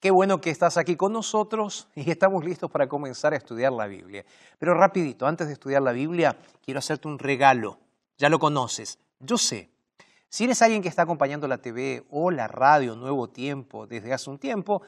Qué 0.00 0.10
bueno 0.10 0.40
que 0.40 0.48
estás 0.48 0.78
aquí 0.78 0.96
con 0.96 1.12
nosotros 1.12 1.86
y 1.94 2.10
estamos 2.10 2.42
listos 2.42 2.70
para 2.70 2.88
comenzar 2.88 3.34
a 3.34 3.36
estudiar 3.36 3.70
la 3.70 3.86
Biblia. 3.86 4.24
Pero 4.58 4.72
rapidito, 4.72 5.26
antes 5.26 5.46
de 5.46 5.52
estudiar 5.52 5.82
la 5.82 5.92
Biblia, 5.92 6.38
quiero 6.64 6.78
hacerte 6.78 7.06
un 7.06 7.18
regalo. 7.18 7.78
Ya 8.16 8.30
lo 8.30 8.38
conoces. 8.38 8.98
Yo 9.18 9.36
sé. 9.36 9.68
Si 10.30 10.44
eres 10.44 10.62
alguien 10.62 10.80
que 10.80 10.88
está 10.88 11.02
acompañando 11.02 11.46
la 11.48 11.58
TV 11.58 12.06
o 12.08 12.30
la 12.30 12.48
radio 12.48 12.96
Nuevo 12.96 13.28
Tiempo 13.28 13.86
desde 13.86 14.14
hace 14.14 14.30
un 14.30 14.38
tiempo, 14.38 14.80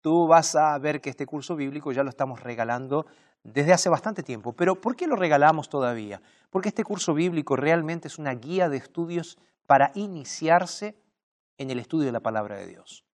tú 0.00 0.26
vas 0.26 0.56
a 0.56 0.76
ver 0.78 1.00
que 1.00 1.10
este 1.10 1.26
curso 1.26 1.54
bíblico 1.54 1.92
ya 1.92 2.02
lo 2.02 2.10
estamos 2.10 2.42
regalando 2.42 3.06
desde 3.44 3.72
hace 3.72 3.88
bastante 3.88 4.24
tiempo. 4.24 4.52
Pero 4.52 4.80
¿por 4.80 4.96
qué 4.96 5.06
lo 5.06 5.14
regalamos 5.14 5.68
todavía? 5.68 6.20
Porque 6.50 6.70
este 6.70 6.82
curso 6.82 7.14
bíblico 7.14 7.54
realmente 7.54 8.08
es 8.08 8.18
una 8.18 8.34
guía 8.34 8.68
de 8.68 8.78
estudios 8.78 9.38
para 9.68 9.92
iniciarse 9.94 10.98
en 11.56 11.70
el 11.70 11.78
estudio 11.78 12.06
de 12.06 12.12
la 12.12 12.20
palabra 12.20 12.56
de 12.56 12.66
Dios. 12.66 13.04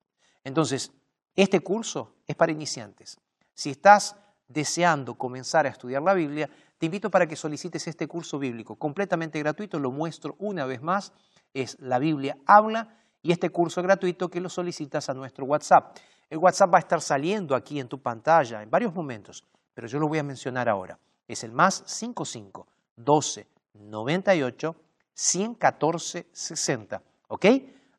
Entonces, 0.45 0.93
este 1.35 1.61
curso 1.61 2.17
es 2.27 2.37
para 2.37 2.53
iniciantes. 2.53 3.19
Si 3.55 3.71
estás 3.71 4.17
deseando 4.49 5.15
comenzar 5.15 5.67
a 5.67 5.71
estudiar 5.71 6.03
la 6.03 6.15
Biblia, 6.15 6.49
te 6.79 6.87
invito 6.87 7.11
para 7.11 7.27
que 7.27 7.37
solicites 7.37 7.87
este 7.87 8.07
curso 8.07 8.39
bíblico 8.39 8.77
completamente 8.77 9.39
gratuito. 9.39 9.79
Lo 9.79 9.91
muestro 9.91 10.37
una 10.39 10.67
vez 10.67 10.83
más. 10.83 11.13
Es 11.55 11.79
la 11.81 11.99
Biblia 11.99 12.37
habla 12.47 12.99
y 13.23 13.33
este 13.33 13.51
curso 13.51 13.83
gratuito 13.83 14.29
que 14.29 14.41
lo 14.41 14.49
solicitas 14.49 15.09
a 15.09 15.15
nuestro 15.15 15.47
WhatsApp. 15.47 15.97
El 16.29 16.39
WhatsApp 16.39 16.73
va 16.73 16.79
a 16.79 16.81
estar 16.81 17.01
saliendo 17.01 17.55
aquí 17.55 17.79
en 17.79 17.89
tu 17.89 18.01
pantalla 18.01 18.63
en 18.63 18.71
varios 18.71 18.95
momentos, 18.95 19.45
pero 19.75 19.87
yo 19.87 19.99
lo 19.99 20.09
voy 20.09 20.19
a 20.19 20.23
mencionar 20.23 20.69
ahora. 20.69 20.99
Es 21.29 21.45
el 21.45 21.53
más 21.53 21.83
55 21.87 22.67
12 22.97 23.47
98 23.75 24.77
114 25.15 26.27
60. 26.33 27.03
¿Ok? 27.29 27.47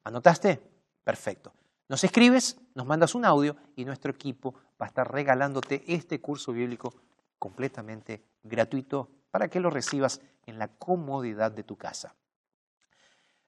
¿Anotaste? 0.04 0.62
Perfecto. 1.04 1.54
Nos 1.89 2.04
escribes, 2.04 2.58
nos 2.76 2.86
mandas 2.86 3.13
un 3.13 3.26
audio 3.26 3.56
y 3.76 3.86
nuestro 3.86 4.12
equipo 4.12 4.54
va 4.82 4.86
a 4.86 4.88
estar 4.88 5.12
regalándote 5.12 5.84
este 5.88 6.19
curso 6.22 6.54
bíblico 6.54 6.93
completamente 7.38 8.24
gratuito 8.43 9.10
para 9.32 9.50
que 9.50 9.60
lo 9.60 9.69
recibas 9.69 10.22
en 10.46 10.60
la 10.60 10.67
comodidad 10.67 11.52
de 11.52 11.63
tu 11.63 11.76
casa. 11.76 12.15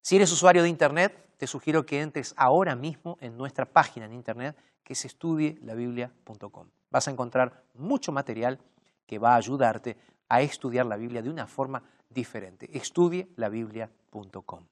Si 0.02 0.16
eres 0.16 0.32
usuario 0.32 0.64
de 0.64 0.70
Internet, 0.70 1.30
te 1.38 1.48
sugiero 1.48 1.86
que 1.86 2.02
entres 2.02 2.34
ahora 2.38 2.76
mismo 2.76 3.18
en 3.22 3.38
nuestra 3.38 3.66
página 3.66 4.06
en 4.06 4.14
Internet 4.14 4.56
que 4.84 4.94
es 4.94 5.04
estudielabiblia.com. 5.06 6.68
Vas 6.92 7.08
a 7.08 7.12
encontrar 7.12 7.64
mucho 7.74 8.12
material 8.12 8.60
que 9.06 9.18
va 9.18 9.34
a 9.34 9.38
ayudarte 9.38 9.98
a 10.30 10.42
estudiar 10.42 10.86
la 10.86 10.98
Biblia 10.98 11.22
de 11.22 11.30
una 11.30 11.48
forma 11.48 11.82
diferente. 12.10 12.70
Estudielabiblia.com. 12.78 14.66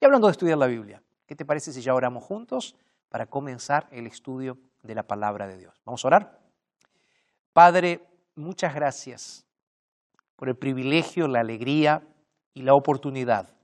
Y 0.00 0.04
hablando 0.04 0.26
de 0.26 0.32
estudiar 0.32 0.58
la 0.58 0.66
Biblia, 0.66 1.02
¿qué 1.26 1.36
te 1.36 1.44
parece 1.44 1.72
si 1.72 1.82
ya 1.82 1.94
oramos 1.94 2.24
juntos? 2.24 2.74
Para 3.08 3.26
comenzar 3.26 3.88
el 3.90 4.06
estudio 4.06 4.58
de 4.82 4.94
la 4.94 5.02
palabra 5.02 5.46
de 5.46 5.58
Dios. 5.58 5.80
Vamos 5.84 6.04
a 6.04 6.08
orar. 6.08 6.40
Padre, 7.52 8.06
muchas 8.34 8.74
gracias 8.74 9.44
por 10.36 10.48
el 10.48 10.56
privilegio, 10.56 11.26
la 11.26 11.40
alegría 11.40 12.02
y 12.54 12.62
la 12.62 12.74
oportunidad 12.74 13.54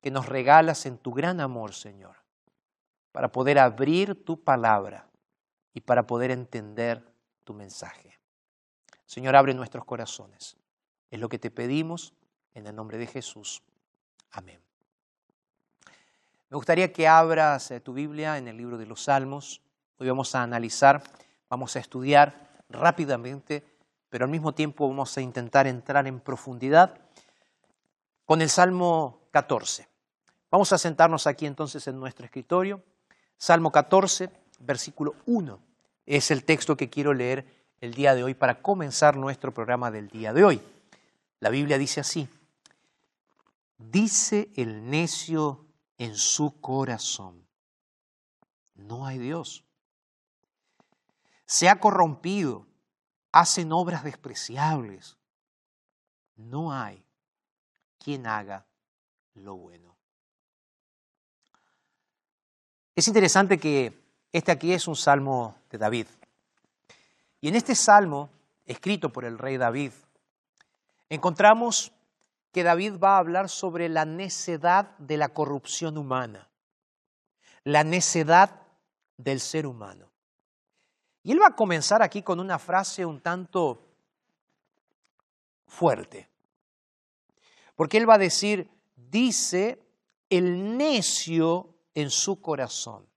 que 0.00 0.10
nos 0.10 0.28
regalas 0.28 0.84
en 0.86 0.98
tu 0.98 1.12
gran 1.12 1.40
amor, 1.40 1.74
Señor, 1.74 2.16
para 3.12 3.30
poder 3.30 3.58
abrir 3.58 4.24
tu 4.24 4.42
palabra 4.42 5.08
y 5.72 5.80
para 5.80 6.06
poder 6.06 6.30
entender 6.30 7.04
tu 7.44 7.54
mensaje. 7.54 8.18
Señor, 9.06 9.36
abre 9.36 9.54
nuestros 9.54 9.84
corazones. 9.84 10.56
Es 11.10 11.20
lo 11.20 11.28
que 11.28 11.38
te 11.38 11.50
pedimos 11.50 12.14
en 12.54 12.66
el 12.66 12.74
nombre 12.74 12.98
de 12.98 13.06
Jesús. 13.06 13.62
Amén. 14.30 14.61
Me 16.52 16.56
gustaría 16.56 16.92
que 16.92 17.08
abras 17.08 17.70
eh, 17.70 17.80
tu 17.80 17.94
Biblia 17.94 18.36
en 18.36 18.46
el 18.46 18.58
libro 18.58 18.76
de 18.76 18.84
los 18.84 19.04
Salmos. 19.04 19.62
Hoy 19.96 20.06
vamos 20.06 20.34
a 20.34 20.42
analizar, 20.42 21.02
vamos 21.48 21.76
a 21.76 21.78
estudiar 21.78 22.60
rápidamente, 22.68 23.64
pero 24.10 24.26
al 24.26 24.30
mismo 24.30 24.52
tiempo 24.52 24.86
vamos 24.86 25.16
a 25.16 25.22
intentar 25.22 25.66
entrar 25.66 26.06
en 26.06 26.20
profundidad 26.20 27.00
con 28.26 28.42
el 28.42 28.50
Salmo 28.50 29.22
14. 29.30 29.88
Vamos 30.50 30.70
a 30.74 30.76
sentarnos 30.76 31.26
aquí 31.26 31.46
entonces 31.46 31.88
en 31.88 31.98
nuestro 31.98 32.26
escritorio. 32.26 32.82
Salmo 33.38 33.72
14, 33.72 34.28
versículo 34.58 35.14
1 35.24 35.58
es 36.04 36.30
el 36.30 36.44
texto 36.44 36.76
que 36.76 36.90
quiero 36.90 37.14
leer 37.14 37.46
el 37.80 37.94
día 37.94 38.14
de 38.14 38.24
hoy 38.24 38.34
para 38.34 38.60
comenzar 38.60 39.16
nuestro 39.16 39.54
programa 39.54 39.90
del 39.90 40.08
día 40.08 40.34
de 40.34 40.44
hoy. 40.44 40.60
La 41.40 41.48
Biblia 41.48 41.78
dice 41.78 42.00
así, 42.00 42.28
dice 43.78 44.50
el 44.54 44.90
necio 44.90 45.71
en 45.98 46.16
su 46.16 46.60
corazón. 46.60 47.46
No 48.74 49.06
hay 49.06 49.18
Dios. 49.18 49.64
Se 51.46 51.68
ha 51.68 51.78
corrompido, 51.78 52.66
hacen 53.30 53.72
obras 53.72 54.04
despreciables. 54.04 55.16
No 56.36 56.72
hay 56.72 57.04
quien 57.98 58.26
haga 58.26 58.66
lo 59.34 59.56
bueno. 59.56 59.94
Es 62.94 63.06
interesante 63.08 63.58
que 63.58 63.98
este 64.32 64.52
aquí 64.52 64.72
es 64.72 64.86
un 64.88 64.96
salmo 64.96 65.56
de 65.70 65.78
David. 65.78 66.06
Y 67.40 67.48
en 67.48 67.56
este 67.56 67.74
salmo, 67.74 68.30
escrito 68.66 69.10
por 69.10 69.24
el 69.24 69.38
rey 69.38 69.56
David, 69.56 69.92
encontramos 71.08 71.92
que 72.52 72.62
David 72.62 72.98
va 73.02 73.16
a 73.16 73.18
hablar 73.18 73.48
sobre 73.48 73.88
la 73.88 74.04
necedad 74.04 74.96
de 74.98 75.16
la 75.16 75.30
corrupción 75.30 75.96
humana, 75.96 76.50
la 77.64 77.82
necedad 77.82 78.62
del 79.16 79.40
ser 79.40 79.66
humano. 79.66 80.10
Y 81.22 81.32
él 81.32 81.40
va 81.40 81.48
a 81.48 81.56
comenzar 81.56 82.02
aquí 82.02 82.22
con 82.22 82.40
una 82.40 82.58
frase 82.58 83.06
un 83.06 83.20
tanto 83.20 83.88
fuerte, 85.66 86.28
porque 87.74 87.96
él 87.96 88.08
va 88.08 88.14
a 88.14 88.18
decir, 88.18 88.70
dice 88.94 89.82
el 90.28 90.76
necio 90.76 91.74
en 91.94 92.10
su 92.10 92.40
corazón. 92.40 93.08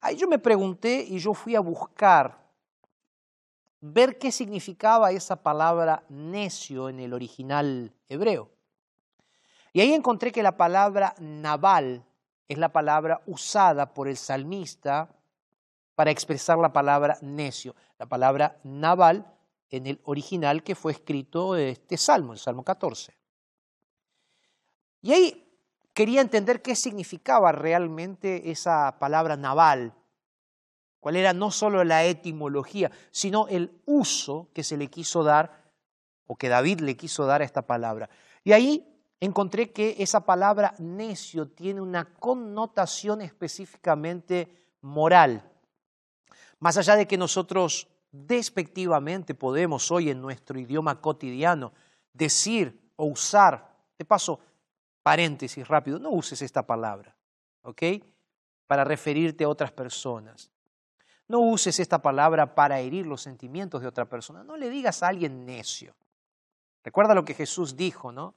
Ahí 0.00 0.16
yo 0.16 0.28
me 0.28 0.38
pregunté 0.38 1.04
y 1.08 1.18
yo 1.18 1.32
fui 1.32 1.54
a 1.54 1.60
buscar 1.60 2.45
ver 3.80 4.18
qué 4.18 4.32
significaba 4.32 5.10
esa 5.10 5.42
palabra 5.42 6.04
necio 6.08 6.88
en 6.88 7.00
el 7.00 7.12
original 7.12 7.92
hebreo. 8.08 8.50
Y 9.72 9.80
ahí 9.80 9.92
encontré 9.92 10.32
que 10.32 10.42
la 10.42 10.56
palabra 10.56 11.14
naval 11.18 12.04
es 12.48 12.58
la 12.58 12.72
palabra 12.72 13.20
usada 13.26 13.92
por 13.92 14.08
el 14.08 14.16
salmista 14.16 15.08
para 15.94 16.10
expresar 16.10 16.58
la 16.58 16.72
palabra 16.72 17.18
necio. 17.20 17.74
La 17.98 18.06
palabra 18.06 18.58
naval 18.62 19.26
en 19.70 19.86
el 19.86 20.00
original 20.04 20.62
que 20.62 20.74
fue 20.74 20.92
escrito 20.92 21.56
este 21.56 21.96
salmo, 21.96 22.32
el 22.32 22.38
Salmo 22.38 22.62
14. 22.62 23.16
Y 25.02 25.12
ahí 25.12 25.60
quería 25.92 26.20
entender 26.20 26.62
qué 26.62 26.76
significaba 26.76 27.52
realmente 27.52 28.50
esa 28.50 28.98
palabra 28.98 29.36
naval, 29.36 29.94
cuál 31.06 31.14
era 31.14 31.32
no 31.32 31.52
solo 31.52 31.84
la 31.84 32.02
etimología, 32.02 32.90
sino 33.12 33.46
el 33.46 33.80
uso 33.84 34.48
que 34.52 34.64
se 34.64 34.76
le 34.76 34.88
quiso 34.88 35.22
dar 35.22 35.70
o 36.26 36.34
que 36.34 36.48
David 36.48 36.80
le 36.80 36.96
quiso 36.96 37.26
dar 37.26 37.42
a 37.42 37.44
esta 37.44 37.62
palabra. 37.62 38.10
Y 38.42 38.50
ahí 38.50 38.84
encontré 39.20 39.70
que 39.70 39.94
esa 40.00 40.26
palabra 40.26 40.74
necio 40.80 41.46
tiene 41.46 41.80
una 41.80 42.06
connotación 42.06 43.20
específicamente 43.20 44.48
moral. 44.80 45.48
Más 46.58 46.76
allá 46.76 46.96
de 46.96 47.06
que 47.06 47.16
nosotros 47.16 47.86
despectivamente 48.10 49.36
podemos 49.36 49.88
hoy 49.92 50.10
en 50.10 50.20
nuestro 50.20 50.58
idioma 50.58 51.00
cotidiano 51.00 51.72
decir 52.12 52.90
o 52.96 53.04
usar, 53.04 53.76
de 53.96 54.04
paso, 54.04 54.40
paréntesis 55.04 55.68
rápido, 55.68 56.00
no 56.00 56.10
uses 56.10 56.42
esta 56.42 56.66
palabra, 56.66 57.14
¿ok? 57.62 57.82
Para 58.66 58.82
referirte 58.82 59.44
a 59.44 59.48
otras 59.48 59.70
personas. 59.70 60.50
No 61.28 61.40
uses 61.40 61.80
esta 61.80 62.00
palabra 62.00 62.54
para 62.54 62.78
herir 62.78 63.06
los 63.06 63.22
sentimientos 63.22 63.82
de 63.82 63.88
otra 63.88 64.08
persona. 64.08 64.44
No 64.44 64.56
le 64.56 64.70
digas 64.70 65.02
a 65.02 65.08
alguien 65.08 65.44
necio. 65.44 65.94
Recuerda 66.84 67.14
lo 67.14 67.24
que 67.24 67.34
Jesús 67.34 67.76
dijo, 67.76 68.12
¿no? 68.12 68.34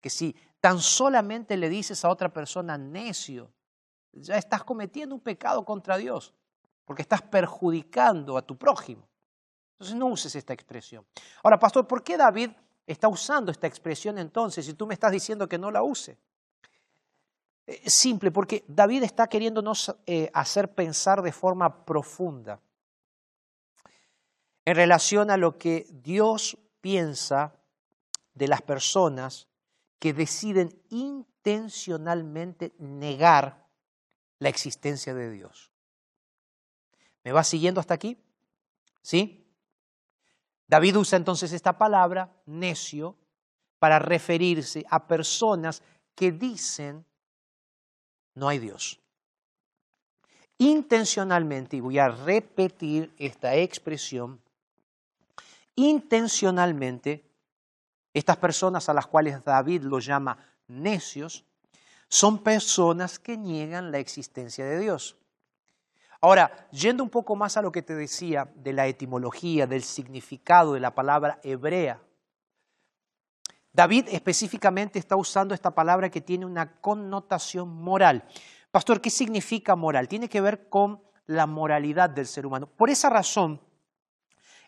Que 0.00 0.08
si 0.10 0.36
tan 0.60 0.78
solamente 0.78 1.56
le 1.56 1.68
dices 1.68 2.04
a 2.04 2.10
otra 2.10 2.32
persona 2.32 2.78
necio, 2.78 3.50
ya 4.12 4.36
estás 4.36 4.62
cometiendo 4.62 5.14
un 5.14 5.20
pecado 5.20 5.64
contra 5.64 5.96
Dios, 5.96 6.32
porque 6.84 7.02
estás 7.02 7.22
perjudicando 7.22 8.36
a 8.36 8.42
tu 8.42 8.56
prójimo. 8.56 9.08
Entonces 9.72 9.96
no 9.96 10.06
uses 10.06 10.34
esta 10.34 10.52
expresión. 10.52 11.04
Ahora, 11.42 11.58
pastor, 11.58 11.86
¿por 11.86 12.02
qué 12.02 12.16
David 12.16 12.50
está 12.86 13.08
usando 13.08 13.50
esta 13.50 13.66
expresión 13.66 14.18
entonces 14.18 14.64
si 14.64 14.74
tú 14.74 14.86
me 14.86 14.94
estás 14.94 15.12
diciendo 15.12 15.48
que 15.48 15.58
no 15.58 15.70
la 15.70 15.82
use? 15.82 16.18
Eh, 17.68 17.82
simple, 17.90 18.30
porque 18.30 18.64
David 18.66 19.02
está 19.02 19.26
queriéndonos 19.26 19.94
eh, 20.06 20.30
hacer 20.32 20.74
pensar 20.74 21.20
de 21.20 21.32
forma 21.32 21.84
profunda 21.84 22.62
en 24.64 24.74
relación 24.74 25.30
a 25.30 25.36
lo 25.36 25.58
que 25.58 25.86
Dios 25.90 26.56
piensa 26.80 27.52
de 28.32 28.48
las 28.48 28.62
personas 28.62 29.48
que 29.98 30.14
deciden 30.14 30.80
intencionalmente 30.88 32.72
negar 32.78 33.66
la 34.38 34.48
existencia 34.48 35.12
de 35.12 35.30
Dios. 35.30 35.70
¿Me 37.22 37.32
vas 37.32 37.48
siguiendo 37.48 37.80
hasta 37.80 37.92
aquí? 37.92 38.16
¿Sí? 39.02 39.46
David 40.66 40.96
usa 40.96 41.18
entonces 41.18 41.52
esta 41.52 41.76
palabra, 41.76 42.32
necio, 42.46 43.18
para 43.78 43.98
referirse 43.98 44.86
a 44.88 45.06
personas 45.06 45.82
que 46.14 46.32
dicen 46.32 47.04
no 48.38 48.48
hay 48.48 48.58
Dios. 48.58 49.00
Intencionalmente, 50.58 51.76
y 51.76 51.80
voy 51.80 51.98
a 51.98 52.08
repetir 52.08 53.14
esta 53.18 53.54
expresión, 53.54 54.40
intencionalmente, 55.76 57.24
estas 58.12 58.36
personas 58.38 58.88
a 58.88 58.94
las 58.94 59.06
cuales 59.06 59.44
David 59.44 59.82
lo 59.82 60.00
llama 60.00 60.38
necios, 60.66 61.44
son 62.08 62.42
personas 62.42 63.18
que 63.18 63.36
niegan 63.36 63.92
la 63.92 63.98
existencia 63.98 64.64
de 64.64 64.78
Dios. 64.78 65.16
Ahora, 66.20 66.68
yendo 66.72 67.04
un 67.04 67.10
poco 67.10 67.36
más 67.36 67.56
a 67.56 67.62
lo 67.62 67.70
que 67.70 67.82
te 67.82 67.94
decía 67.94 68.50
de 68.56 68.72
la 68.72 68.88
etimología, 68.88 69.68
del 69.68 69.84
significado 69.84 70.72
de 70.74 70.80
la 70.80 70.94
palabra 70.94 71.38
hebrea, 71.44 72.00
David 73.78 74.08
específicamente 74.10 74.98
está 74.98 75.14
usando 75.14 75.54
esta 75.54 75.72
palabra 75.72 76.10
que 76.10 76.20
tiene 76.20 76.44
una 76.44 76.80
connotación 76.80 77.68
moral. 77.68 78.24
Pastor, 78.72 79.00
¿qué 79.00 79.08
significa 79.08 79.76
moral? 79.76 80.08
Tiene 80.08 80.28
que 80.28 80.40
ver 80.40 80.68
con 80.68 81.00
la 81.26 81.46
moralidad 81.46 82.10
del 82.10 82.26
ser 82.26 82.44
humano. 82.44 82.66
Por 82.66 82.90
esa 82.90 83.08
razón, 83.08 83.60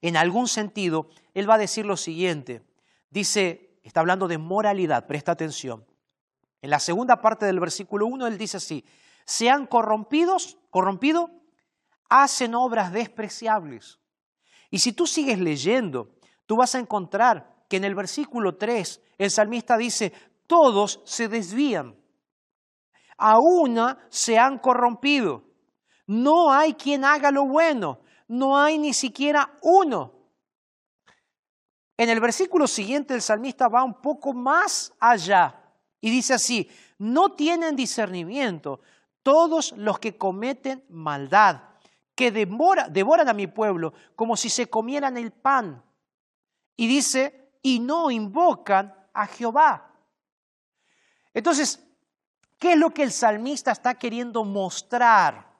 en 0.00 0.16
algún 0.16 0.46
sentido, 0.46 1.08
él 1.34 1.50
va 1.50 1.54
a 1.54 1.58
decir 1.58 1.86
lo 1.86 1.96
siguiente. 1.96 2.62
Dice, 3.10 3.80
está 3.82 3.98
hablando 3.98 4.28
de 4.28 4.38
moralidad, 4.38 5.08
presta 5.08 5.32
atención. 5.32 5.84
En 6.62 6.70
la 6.70 6.78
segunda 6.78 7.20
parte 7.20 7.46
del 7.46 7.58
versículo 7.58 8.06
1, 8.06 8.28
él 8.28 8.38
dice 8.38 8.58
así, 8.58 8.84
sean 9.24 9.66
corrompidos, 9.66 10.56
corrompido 10.70 11.32
hacen 12.08 12.54
obras 12.54 12.92
despreciables. 12.92 13.98
Y 14.70 14.78
si 14.78 14.92
tú 14.92 15.08
sigues 15.08 15.40
leyendo, 15.40 16.14
tú 16.46 16.54
vas 16.54 16.76
a 16.76 16.78
encontrar 16.78 17.59
que 17.70 17.76
en 17.76 17.84
el 17.84 17.94
versículo 17.94 18.56
3 18.56 19.00
el 19.16 19.30
salmista 19.30 19.76
dice, 19.76 20.12
todos 20.48 21.00
se 21.04 21.28
desvían, 21.28 21.96
a 23.16 23.38
una 23.38 23.96
se 24.08 24.38
han 24.38 24.58
corrompido, 24.58 25.44
no 26.08 26.52
hay 26.52 26.74
quien 26.74 27.04
haga 27.04 27.30
lo 27.30 27.46
bueno, 27.46 28.00
no 28.26 28.58
hay 28.58 28.76
ni 28.76 28.92
siquiera 28.92 29.56
uno. 29.62 30.12
En 31.96 32.08
el 32.08 32.18
versículo 32.18 32.66
siguiente 32.66 33.14
el 33.14 33.22
salmista 33.22 33.68
va 33.68 33.84
un 33.84 34.00
poco 34.00 34.32
más 34.32 34.92
allá 34.98 35.54
y 36.00 36.10
dice 36.10 36.34
así, 36.34 36.68
no 36.98 37.28
tienen 37.36 37.76
discernimiento 37.76 38.80
todos 39.22 39.74
los 39.76 40.00
que 40.00 40.18
cometen 40.18 40.84
maldad 40.88 41.60
que 42.16 42.32
devoran 42.32 43.28
a 43.28 43.32
mi 43.32 43.46
pueblo 43.46 43.92
como 44.16 44.36
si 44.36 44.50
se 44.50 44.68
comieran 44.68 45.16
el 45.16 45.30
pan. 45.30 45.84
Y 46.76 46.88
dice, 46.88 47.49
y 47.62 47.80
no 47.80 48.10
invocan 48.10 48.94
a 49.12 49.26
Jehová. 49.26 49.90
Entonces, 51.34 51.82
¿qué 52.58 52.72
es 52.72 52.78
lo 52.78 52.90
que 52.90 53.02
el 53.02 53.12
salmista 53.12 53.72
está 53.72 53.94
queriendo 53.94 54.44
mostrar? 54.44 55.50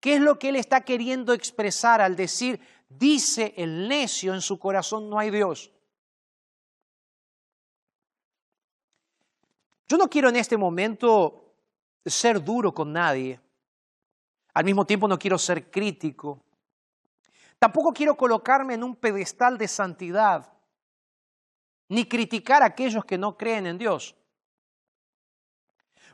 ¿Qué 0.00 0.14
es 0.14 0.20
lo 0.20 0.38
que 0.38 0.48
él 0.48 0.56
está 0.56 0.80
queriendo 0.80 1.32
expresar 1.32 2.00
al 2.00 2.16
decir, 2.16 2.60
dice 2.88 3.54
el 3.56 3.88
necio 3.88 4.34
en 4.34 4.40
su 4.40 4.58
corazón 4.58 5.08
no 5.10 5.18
hay 5.18 5.30
Dios? 5.30 5.70
Yo 9.88 9.98
no 9.98 10.08
quiero 10.08 10.28
en 10.28 10.36
este 10.36 10.56
momento 10.56 11.52
ser 12.06 12.42
duro 12.42 12.72
con 12.72 12.92
nadie. 12.92 13.40
Al 14.54 14.64
mismo 14.64 14.86
tiempo 14.86 15.08
no 15.08 15.18
quiero 15.18 15.36
ser 15.36 15.70
crítico. 15.70 16.40
Tampoco 17.58 17.92
quiero 17.92 18.16
colocarme 18.16 18.74
en 18.74 18.84
un 18.84 18.96
pedestal 18.96 19.58
de 19.58 19.68
santidad, 19.68 20.50
ni 21.90 22.08
criticar 22.08 22.62
a 22.62 22.66
aquellos 22.66 23.04
que 23.04 23.18
no 23.18 23.36
creen 23.36 23.66
en 23.66 23.76
Dios. 23.76 24.16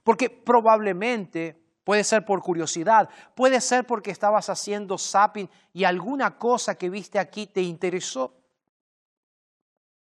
Porque 0.02 0.28
probablemente 0.28 1.56
puede 1.84 2.02
ser 2.02 2.24
por 2.24 2.42
curiosidad, 2.42 3.08
puede 3.36 3.60
ser 3.60 3.86
porque 3.86 4.10
estabas 4.10 4.50
haciendo 4.50 4.98
zapping 4.98 5.48
y 5.72 5.84
alguna 5.84 6.36
cosa 6.36 6.74
que 6.76 6.90
viste 6.90 7.20
aquí 7.20 7.46
te 7.46 7.62
interesó. 7.62 8.34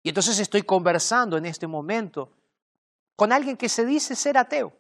Y 0.01 0.09
entonces 0.09 0.39
estoy 0.39 0.63
conversando 0.63 1.36
en 1.36 1.45
este 1.45 1.67
momento 1.67 2.31
con 3.17 3.33
alguien 3.33 3.57
que 3.57 3.67
se 3.67 3.86
dice 3.86 4.15
ser 4.15 4.38
ateo. 4.38 4.73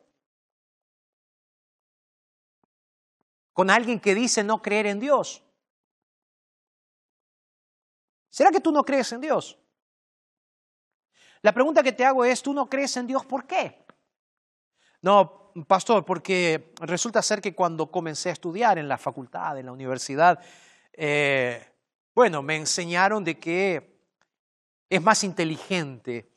con 3.53 3.69
alguien 3.69 3.99
que 3.99 4.15
dice 4.15 4.43
no 4.43 4.61
creer 4.61 4.87
en 4.87 4.99
Dios. 4.99 5.43
¿Será 8.29 8.49
que 8.49 8.59
tú 8.59 8.71
no 8.71 8.83
crees 8.83 9.11
en 9.13 9.21
Dios? 9.21 9.57
La 11.43 11.51
pregunta 11.51 11.83
que 11.83 11.91
te 11.91 12.05
hago 12.05 12.23
es, 12.23 12.41
¿tú 12.41 12.53
no 12.53 12.69
crees 12.69 12.95
en 12.95 13.05
Dios 13.05 13.25
por 13.25 13.45
qué? 13.45 13.85
No, 15.01 15.51
pastor, 15.67 16.05
porque 16.05 16.73
resulta 16.79 17.21
ser 17.21 17.41
que 17.41 17.53
cuando 17.53 17.91
comencé 17.91 18.29
a 18.29 18.31
estudiar 18.31 18.77
en 18.77 18.87
la 18.87 18.97
facultad, 18.97 19.59
en 19.59 19.65
la 19.65 19.73
universidad, 19.73 20.41
eh, 20.93 21.69
bueno, 22.15 22.41
me 22.41 22.55
enseñaron 22.55 23.25
de 23.25 23.37
que 23.39 23.99
es 24.89 25.01
más 25.01 25.25
inteligente, 25.25 26.31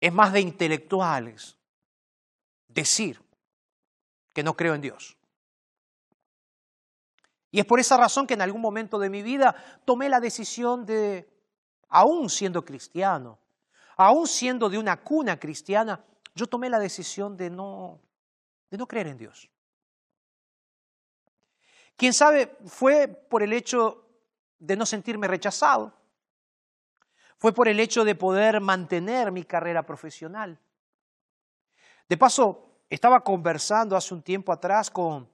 es 0.00 0.12
más 0.14 0.32
de 0.32 0.40
intelectuales 0.40 1.58
decir 2.68 3.20
que 4.32 4.42
no 4.42 4.56
creo 4.56 4.74
en 4.74 4.80
Dios. 4.80 5.18
Y 7.50 7.60
es 7.60 7.66
por 7.66 7.80
esa 7.80 7.98
razón 7.98 8.26
que 8.26 8.34
en 8.34 8.42
algún 8.42 8.62
momento 8.62 8.98
de 8.98 9.10
mi 9.10 9.22
vida 9.22 9.54
tomé 9.84 10.08
la 10.08 10.20
decisión 10.20 10.86
de, 10.86 11.28
aún 11.90 12.30
siendo 12.30 12.64
cristiano, 12.64 13.38
aún 13.98 14.28
siendo 14.28 14.70
de 14.70 14.78
una 14.78 14.96
cuna 14.96 15.38
cristiana, 15.38 16.02
yo 16.34 16.46
tomé 16.46 16.70
la 16.70 16.78
decisión 16.78 17.36
de 17.36 17.50
no, 17.50 18.00
de 18.70 18.78
no 18.78 18.86
creer 18.86 19.08
en 19.08 19.18
Dios. 19.18 19.50
Quién 21.96 22.14
sabe, 22.14 22.56
fue 22.64 23.08
por 23.08 23.42
el 23.42 23.52
hecho 23.52 24.06
de 24.60 24.76
no 24.76 24.86
sentirme 24.86 25.26
rechazado, 25.26 25.92
fue 27.38 27.52
por 27.52 27.66
el 27.68 27.80
hecho 27.80 28.04
de 28.04 28.14
poder 28.14 28.60
mantener 28.60 29.32
mi 29.32 29.42
carrera 29.44 29.84
profesional. 29.84 30.58
De 32.08 32.16
paso, 32.16 32.82
estaba 32.88 33.22
conversando 33.22 33.96
hace 33.96 34.14
un 34.14 34.22
tiempo 34.22 34.52
atrás 34.52 34.90
con 34.90 35.28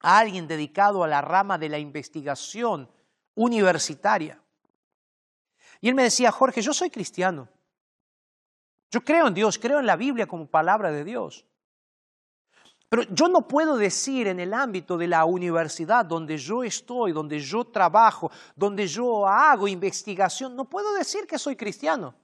alguien 0.00 0.46
dedicado 0.46 1.02
a 1.02 1.08
la 1.08 1.22
rama 1.22 1.56
de 1.56 1.70
la 1.70 1.78
investigación 1.78 2.90
universitaria. 3.34 4.40
Y 5.80 5.88
él 5.88 5.94
me 5.94 6.02
decía, 6.02 6.30
Jorge, 6.30 6.60
yo 6.60 6.74
soy 6.74 6.90
cristiano. 6.90 7.48
Yo 8.90 9.02
creo 9.02 9.26
en 9.26 9.34
Dios, 9.34 9.58
creo 9.58 9.80
en 9.80 9.86
la 9.86 9.96
Biblia 9.96 10.26
como 10.26 10.46
palabra 10.46 10.90
de 10.90 11.04
Dios. 11.04 11.44
Pero 12.88 13.02
yo 13.02 13.28
no 13.28 13.46
puedo 13.46 13.76
decir 13.76 14.28
en 14.28 14.40
el 14.40 14.54
ámbito 14.54 14.96
de 14.96 15.08
la 15.08 15.26
universidad 15.26 16.06
donde 16.06 16.38
yo 16.38 16.64
estoy, 16.64 17.12
donde 17.12 17.38
yo 17.38 17.66
trabajo, 17.66 18.30
donde 18.56 18.86
yo 18.86 19.26
hago 19.26 19.68
investigación, 19.68 20.56
no 20.56 20.64
puedo 20.64 20.94
decir 20.94 21.26
que 21.26 21.38
soy 21.38 21.54
cristiano. 21.54 22.14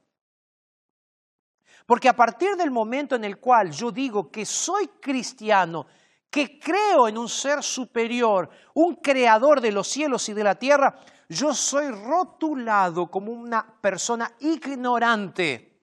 Porque 1.85 2.09
a 2.09 2.17
partir 2.17 2.57
del 2.57 2.71
momento 2.71 3.15
en 3.15 3.25
el 3.25 3.39
cual 3.39 3.71
yo 3.71 3.93
digo 3.93 4.31
que 4.31 4.47
soy 4.47 4.89
cristiano, 5.03 5.87
que 6.31 6.59
creo 6.59 7.09
en 7.09 7.19
un 7.19 7.29
ser 7.29 7.63
superior, 7.63 8.49
un 8.73 8.97
creador 8.97 9.61
de 9.61 9.71
los 9.71 9.87
cielos 9.87 10.27
y 10.31 10.33
de 10.33 10.45
la 10.45 10.55
tierra, 10.55 10.99
yo 11.29 11.53
soy 11.53 11.91
rotulado 11.91 13.11
como 13.11 13.33
una 13.33 13.67
persona 13.83 14.33
ignorante. 14.41 15.74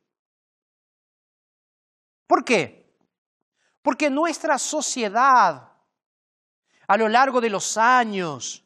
¿Por 2.32 2.46
qué? 2.46 2.96
Porque 3.82 4.10
nuestra 4.10 4.58
sociedad, 4.58 5.70
a 6.88 6.98
lo 6.98 7.10
largo 7.10 7.41
de 7.41 7.50
los 7.50 7.76
años, 7.76 8.63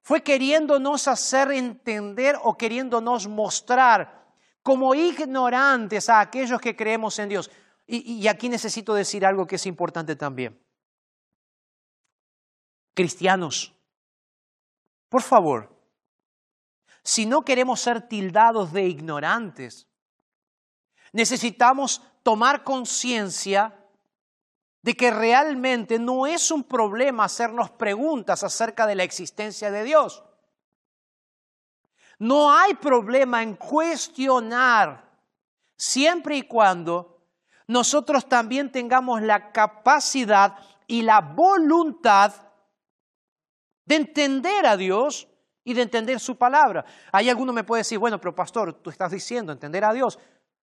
fue 0.00 0.22
queriéndonos 0.22 1.06
hacer 1.06 1.52
entender 1.52 2.34
o 2.42 2.56
queriéndonos 2.56 3.28
mostrar 3.28 4.24
como 4.62 4.94
ignorantes 4.94 6.08
a 6.08 6.20
aquellos 6.20 6.62
que 6.62 6.74
creemos 6.74 7.18
en 7.18 7.28
Dios. 7.28 7.50
Y, 7.86 8.10
y, 8.10 8.26
aquí 8.26 8.48
necesito 8.48 8.94
decir 8.94 9.26
algo 9.26 9.46
que 9.46 9.56
es 9.56 9.66
importante 9.66 10.16
también. 10.16 10.58
Cristianos, 12.94 13.74
por 15.10 15.20
favor, 15.20 15.78
si 17.02 17.26
no 17.26 17.44
queremos 17.44 17.80
ser 17.82 18.08
tildados 18.08 18.72
de 18.72 18.86
ignorantes, 18.86 19.86
necesitamos 21.12 22.00
tomar 22.22 22.64
conciencia 22.64 23.74
de 24.82 24.94
que 24.94 25.10
realmente 25.10 25.98
no 25.98 26.26
es 26.26 26.50
un 26.50 26.64
problema 26.64 27.24
hacernos 27.24 27.70
preguntas 27.70 28.42
acerca 28.42 28.86
de 28.86 28.96
la 28.96 29.04
existencia 29.04 29.70
de 29.70 29.84
Dios. 29.84 30.24
No 32.18 32.52
hay 32.52 32.74
problema 32.74 33.42
en 33.42 33.54
cuestionar 33.54 35.10
siempre 35.76 36.36
y 36.36 36.42
cuando 36.42 37.20
nosotros 37.66 38.28
también 38.28 38.70
tengamos 38.70 39.22
la 39.22 39.52
capacidad 39.52 40.56
y 40.86 41.02
la 41.02 41.20
voluntad 41.20 42.32
de 43.84 43.96
entender 43.96 44.66
a 44.66 44.76
Dios 44.76 45.28
y 45.64 45.74
de 45.74 45.82
entender 45.82 46.20
su 46.20 46.36
palabra. 46.36 46.84
Hay 47.12 47.28
alguno 47.28 47.52
me 47.52 47.64
puede 47.64 47.80
decir, 47.80 47.98
bueno, 47.98 48.20
pero 48.20 48.34
pastor, 48.34 48.74
tú 48.74 48.90
estás 48.90 49.12
diciendo 49.12 49.52
entender 49.52 49.84
a 49.84 49.92
Dios. 49.92 50.18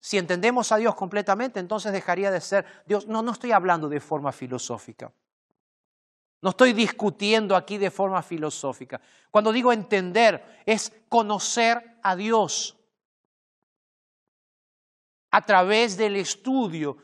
Si 0.06 0.18
entendemos 0.18 0.70
a 0.70 0.76
Dios 0.76 0.94
completamente, 0.94 1.58
entonces 1.58 1.92
dejaría 1.92 2.30
de 2.30 2.40
ser 2.40 2.64
Dios. 2.86 3.08
No, 3.08 3.22
no 3.22 3.32
estoy 3.32 3.50
hablando 3.50 3.88
de 3.88 3.98
forma 3.98 4.30
filosófica. 4.30 5.10
No 6.40 6.50
estoy 6.50 6.74
discutiendo 6.74 7.56
aquí 7.56 7.76
de 7.76 7.90
forma 7.90 8.22
filosófica. 8.22 9.00
Cuando 9.32 9.50
digo 9.50 9.72
entender, 9.72 10.62
es 10.64 10.92
conocer 11.08 11.98
a 12.04 12.14
Dios 12.14 12.76
a 15.32 15.44
través 15.44 15.96
del 15.96 16.14
estudio, 16.14 16.98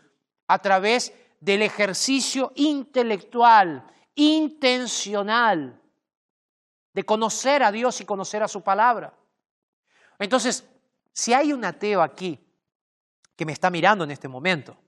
a 0.46 0.60
través 0.60 1.12
del 1.40 1.62
ejercicio 1.62 2.52
intelectual, 2.54 3.84
intencional, 4.14 5.82
de 6.94 7.04
conocer 7.04 7.64
a 7.64 7.72
Dios 7.72 8.00
y 8.00 8.04
conocer 8.04 8.44
a 8.44 8.48
su 8.48 8.60
palabra. 8.60 9.12
Entonces, 10.20 10.64
si 11.12 11.32
hay 11.32 11.52
un 11.52 11.64
ateo 11.64 12.00
aquí 12.00 12.38
que 13.42 13.46
me 13.46 13.52
está 13.54 13.70
mirando 13.70 14.04
en 14.04 14.12
este 14.12 14.28
momento. 14.28 14.78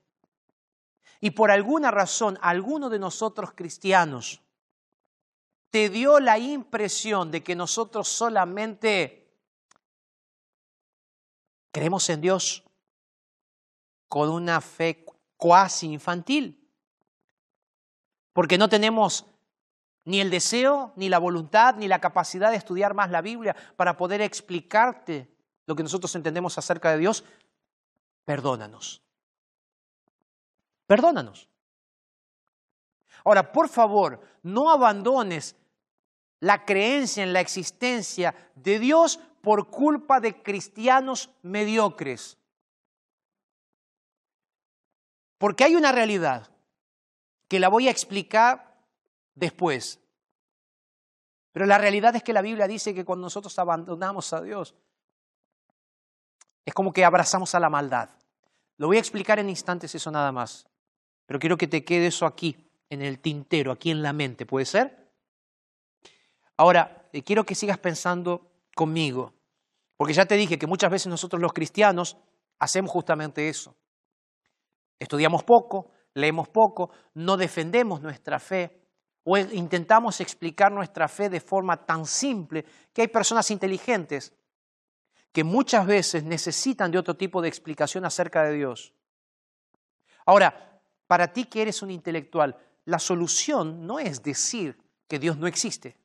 Y 1.19 1.31
por 1.31 1.51
alguna 1.51 1.91
razón, 1.91 2.39
alguno 2.41 2.89
de 2.89 2.99
nosotros 2.99 3.51
cristianos 3.53 4.41
te 5.71 5.89
dio 5.89 6.21
la 6.21 6.39
impresión 6.39 7.31
de 7.31 7.43
que 7.43 7.53
nosotros 7.53 8.07
solamente 8.07 9.29
creemos 11.73 12.09
en 12.09 12.21
Dios 12.21 12.63
con 14.07 14.29
una 14.29 14.61
fe 14.61 15.05
cuasi 15.35 15.91
infantil, 15.91 16.65
porque 18.31 18.57
no 18.57 18.69
tenemos 18.69 19.25
ni 20.05 20.21
el 20.21 20.29
deseo, 20.29 20.93
ni 20.95 21.09
la 21.09 21.19
voluntad, 21.19 21.75
ni 21.75 21.89
la 21.89 21.99
capacidad 21.99 22.51
de 22.51 22.55
estudiar 22.55 22.93
más 22.93 23.11
la 23.11 23.21
Biblia 23.21 23.53
para 23.75 23.97
poder 23.97 24.21
explicarte 24.21 25.29
lo 25.65 25.75
que 25.75 25.83
nosotros 25.83 26.15
entendemos 26.15 26.57
acerca 26.57 26.91
de 26.91 26.99
Dios, 26.99 27.25
perdónanos. 28.25 29.01
Perdónanos. 30.87 31.49
Ahora, 33.23 33.51
por 33.51 33.69
favor, 33.69 34.19
no 34.43 34.69
abandones 34.69 35.55
la 36.39 36.65
creencia 36.65 37.23
en 37.23 37.33
la 37.33 37.39
existencia 37.39 38.35
de 38.55 38.77
Dios 38.77 39.19
por 39.41 39.69
culpa 39.69 40.19
de 40.19 40.43
cristianos 40.43 41.29
mediocres. 41.41 42.37
Porque 45.37 45.63
hay 45.63 45.75
una 45.75 45.91
realidad 45.91 46.49
que 47.47 47.59
la 47.59 47.69
voy 47.69 47.87
a 47.87 47.91
explicar 47.91 48.75
después. 49.33 49.99
Pero 51.51 51.65
la 51.65 51.77
realidad 51.77 52.15
es 52.15 52.23
que 52.23 52.33
la 52.33 52.41
Biblia 52.41 52.67
dice 52.67 52.93
que 52.93 53.05
cuando 53.05 53.25
nosotros 53.27 53.57
abandonamos 53.59 54.33
a 54.33 54.41
Dios, 54.41 54.75
es 56.65 56.73
como 56.73 56.91
que 56.91 57.05
abrazamos 57.05 57.53
a 57.55 57.59
la 57.59 57.69
maldad. 57.69 58.09
Lo 58.77 58.87
voy 58.87 58.97
a 58.97 58.99
explicar 58.99 59.39
en 59.39 59.49
instantes 59.49 59.93
eso 59.95 60.11
nada 60.11 60.31
más. 60.31 60.67
Pero 61.25 61.39
quiero 61.39 61.57
que 61.57 61.67
te 61.67 61.83
quede 61.83 62.07
eso 62.07 62.25
aquí, 62.25 62.55
en 62.89 63.01
el 63.01 63.19
tintero, 63.19 63.71
aquí 63.71 63.91
en 63.91 64.01
la 64.01 64.13
mente. 64.13 64.45
¿Puede 64.45 64.65
ser? 64.65 65.11
Ahora, 66.57 67.07
eh, 67.13 67.23
quiero 67.23 67.45
que 67.45 67.55
sigas 67.55 67.77
pensando 67.77 68.51
conmigo. 68.75 69.33
Porque 69.97 70.13
ya 70.13 70.25
te 70.25 70.35
dije 70.35 70.59
que 70.59 70.67
muchas 70.67 70.91
veces 70.91 71.07
nosotros 71.07 71.41
los 71.41 71.53
cristianos 71.53 72.17
hacemos 72.59 72.91
justamente 72.91 73.47
eso. 73.47 73.75
Estudiamos 74.99 75.43
poco, 75.43 75.91
leemos 76.13 76.47
poco, 76.49 76.91
no 77.13 77.37
defendemos 77.37 78.01
nuestra 78.01 78.39
fe 78.39 78.81
o 79.23 79.37
intentamos 79.37 80.21
explicar 80.21 80.71
nuestra 80.71 81.07
fe 81.07 81.29
de 81.29 81.39
forma 81.39 81.85
tan 81.85 82.05
simple 82.05 82.63
que 82.93 83.01
hay 83.01 83.07
personas 83.07 83.49
inteligentes 83.51 84.33
que 85.35 85.43
muchas 85.43 85.85
veces 85.85 86.23
necesitan 86.23 86.91
de 86.91 86.97
otro 86.97 87.17
tipo 87.17 87.41
de 87.41 87.49
explicación 87.49 88.05
acerca 88.05 88.43
de 88.43 88.53
Dios. 88.53 88.93
Ahora, 90.25 90.79
para 91.07 91.33
ti 91.33 91.43
que 91.43 91.61
eres 91.61 91.81
un 91.81 91.91
intelectual, 91.91 92.57
la 92.85 92.99
solución 92.99 93.85
no 93.85 93.99
es 93.99 94.23
decir 94.23 94.79
que 95.09 95.19
Dios 95.19 95.37
no 95.37 95.45
existe, 95.45 95.97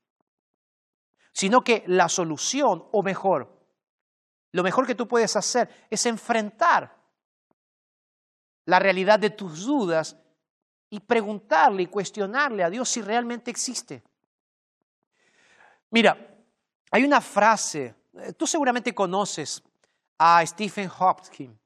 sino 1.33 1.63
que 1.63 1.85
la 1.87 2.09
solución, 2.09 2.85
o 2.91 3.05
mejor, 3.05 3.57
lo 4.51 4.65
mejor 4.65 4.85
que 4.85 4.97
tú 4.97 5.07
puedes 5.07 5.37
hacer 5.37 5.87
es 5.89 6.07
enfrentar 6.07 6.97
la 8.65 8.81
realidad 8.81 9.21
de 9.21 9.31
tus 9.31 9.65
dudas 9.65 10.17
y 10.91 10.99
preguntarle 10.99 11.85
y 11.85 11.87
cuestionarle 11.87 12.65
a 12.65 12.71
Dios 12.71 12.89
si 12.89 13.01
realmente 13.01 13.49
existe. 13.49 14.03
Mira, 15.91 16.37
hay 16.91 17.05
una 17.05 17.21
frase 17.21 17.95
tú 18.37 18.47
seguramente 18.47 18.95
conoces 18.95 19.63
a 20.19 20.45
Stephen 20.47 20.91
Hopkins. 20.99 21.57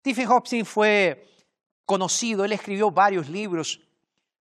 Stephen 0.00 0.28
Hopkins 0.28 0.68
fue 0.68 1.28
conocido, 1.84 2.44
él 2.44 2.52
escribió 2.52 2.90
varios 2.90 3.28
libros, 3.28 3.80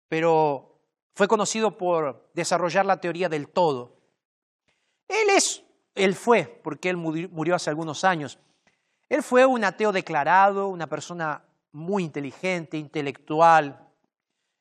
pero 0.09 0.81
fue 1.15 1.27
conocido 1.27 1.77
por 1.77 2.31
desarrollar 2.35 2.85
la 2.85 3.01
teoría 3.01 3.29
del 3.29 3.49
todo. 3.49 3.97
Él 5.09 5.31
es 5.31 5.63
él 5.97 6.15
fue, 6.15 6.61
porque 6.63 6.91
él 6.91 6.97
murió 6.97 7.55
hace 7.55 7.71
algunos 7.71 8.05
años. 8.05 8.39
Él 9.09 9.23
fue 9.23 9.47
un 9.47 9.65
ateo 9.65 9.93
declarado, 9.93 10.69
una 10.69 10.87
persona 10.87 11.43
muy 11.73 12.05
inteligente, 12.05 12.77
intelectual. 12.77 13.89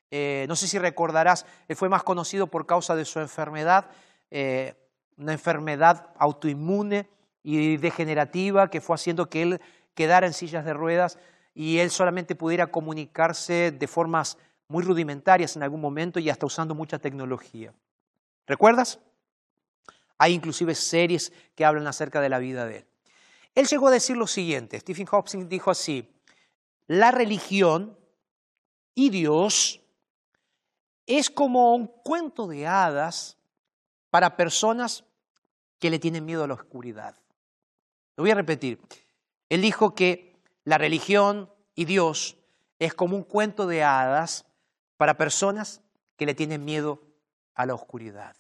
Eh, 0.09 0.45
no 0.47 0.55
sé 0.55 0.67
si 0.67 0.79
recordarás, 0.79 1.45
él 1.67 1.75
fue 1.75 1.89
más 1.89 2.03
conocido 2.03 2.47
por 2.47 2.65
causa 2.65 2.95
de 2.95 3.03
su 3.03 3.19
enfermedad, 3.19 3.89
eh, 4.31 4.75
una 5.17 5.33
enfermedad 5.33 6.09
autoinmune 6.17 7.09
y 7.43 7.77
degenerativa 7.77 8.69
que 8.69 8.81
fue 8.81 8.95
haciendo 8.95 9.29
que 9.29 9.41
él 9.41 9.61
quedara 9.93 10.27
en 10.27 10.33
sillas 10.33 10.65
de 10.65 10.73
ruedas 10.73 11.17
y 11.53 11.77
él 11.77 11.89
solamente 11.89 12.35
pudiera 12.35 12.67
comunicarse 12.67 13.71
de 13.71 13.87
formas 13.87 14.37
muy 14.67 14.83
rudimentarias 14.83 15.55
en 15.55 15.63
algún 15.63 15.79
momento 15.79 16.19
y 16.19 16.29
hasta 16.29 16.45
usando 16.45 16.75
mucha 16.75 16.99
tecnología. 16.99 17.73
¿Recuerdas? 18.47 18.99
Hay 20.17 20.33
inclusive 20.33 20.75
series 20.75 21.31
que 21.55 21.65
hablan 21.65 21.87
acerca 21.87 22.19
de 22.21 22.29
la 22.29 22.39
vida 22.39 22.65
de 22.65 22.77
él. 22.77 22.85
Él 23.53 23.67
llegó 23.67 23.87
a 23.87 23.91
decir 23.91 24.17
lo 24.17 24.27
siguiente, 24.27 24.79
Stephen 24.79 25.05
Hawking 25.05 25.47
dijo 25.47 25.71
así, 25.71 26.11
la 26.87 27.11
religión 27.11 27.97
y 28.93 29.09
Dios 29.09 29.81
es 31.07 31.29
como 31.29 31.73
un 31.73 31.87
cuento 31.87 32.47
de 32.47 32.67
hadas 32.67 33.37
para 34.15 34.37
personas 34.37 35.03
que 35.77 35.89
le 35.89 35.99
tienen 35.99 36.23
miedo 36.23 36.45
a 36.45 36.47
la 36.47 36.53
oscuridad. 36.53 37.17
Lo 38.15 38.23
voy 38.23 38.31
a 38.31 38.35
repetir. 38.35 38.79
Él 39.49 39.61
dijo 39.61 39.93
que 39.93 40.39
la 40.63 40.77
religión 40.77 41.51
y 41.75 41.83
Dios 41.83 42.37
es 42.79 42.93
como 42.93 43.17
un 43.17 43.23
cuento 43.23 43.67
de 43.67 43.83
hadas 43.83 44.45
para 44.95 45.17
personas 45.17 45.81
que 46.15 46.25
le 46.25 46.33
tienen 46.33 46.63
miedo 46.63 47.01
a 47.55 47.65
la 47.65 47.73
oscuridad. 47.73 48.37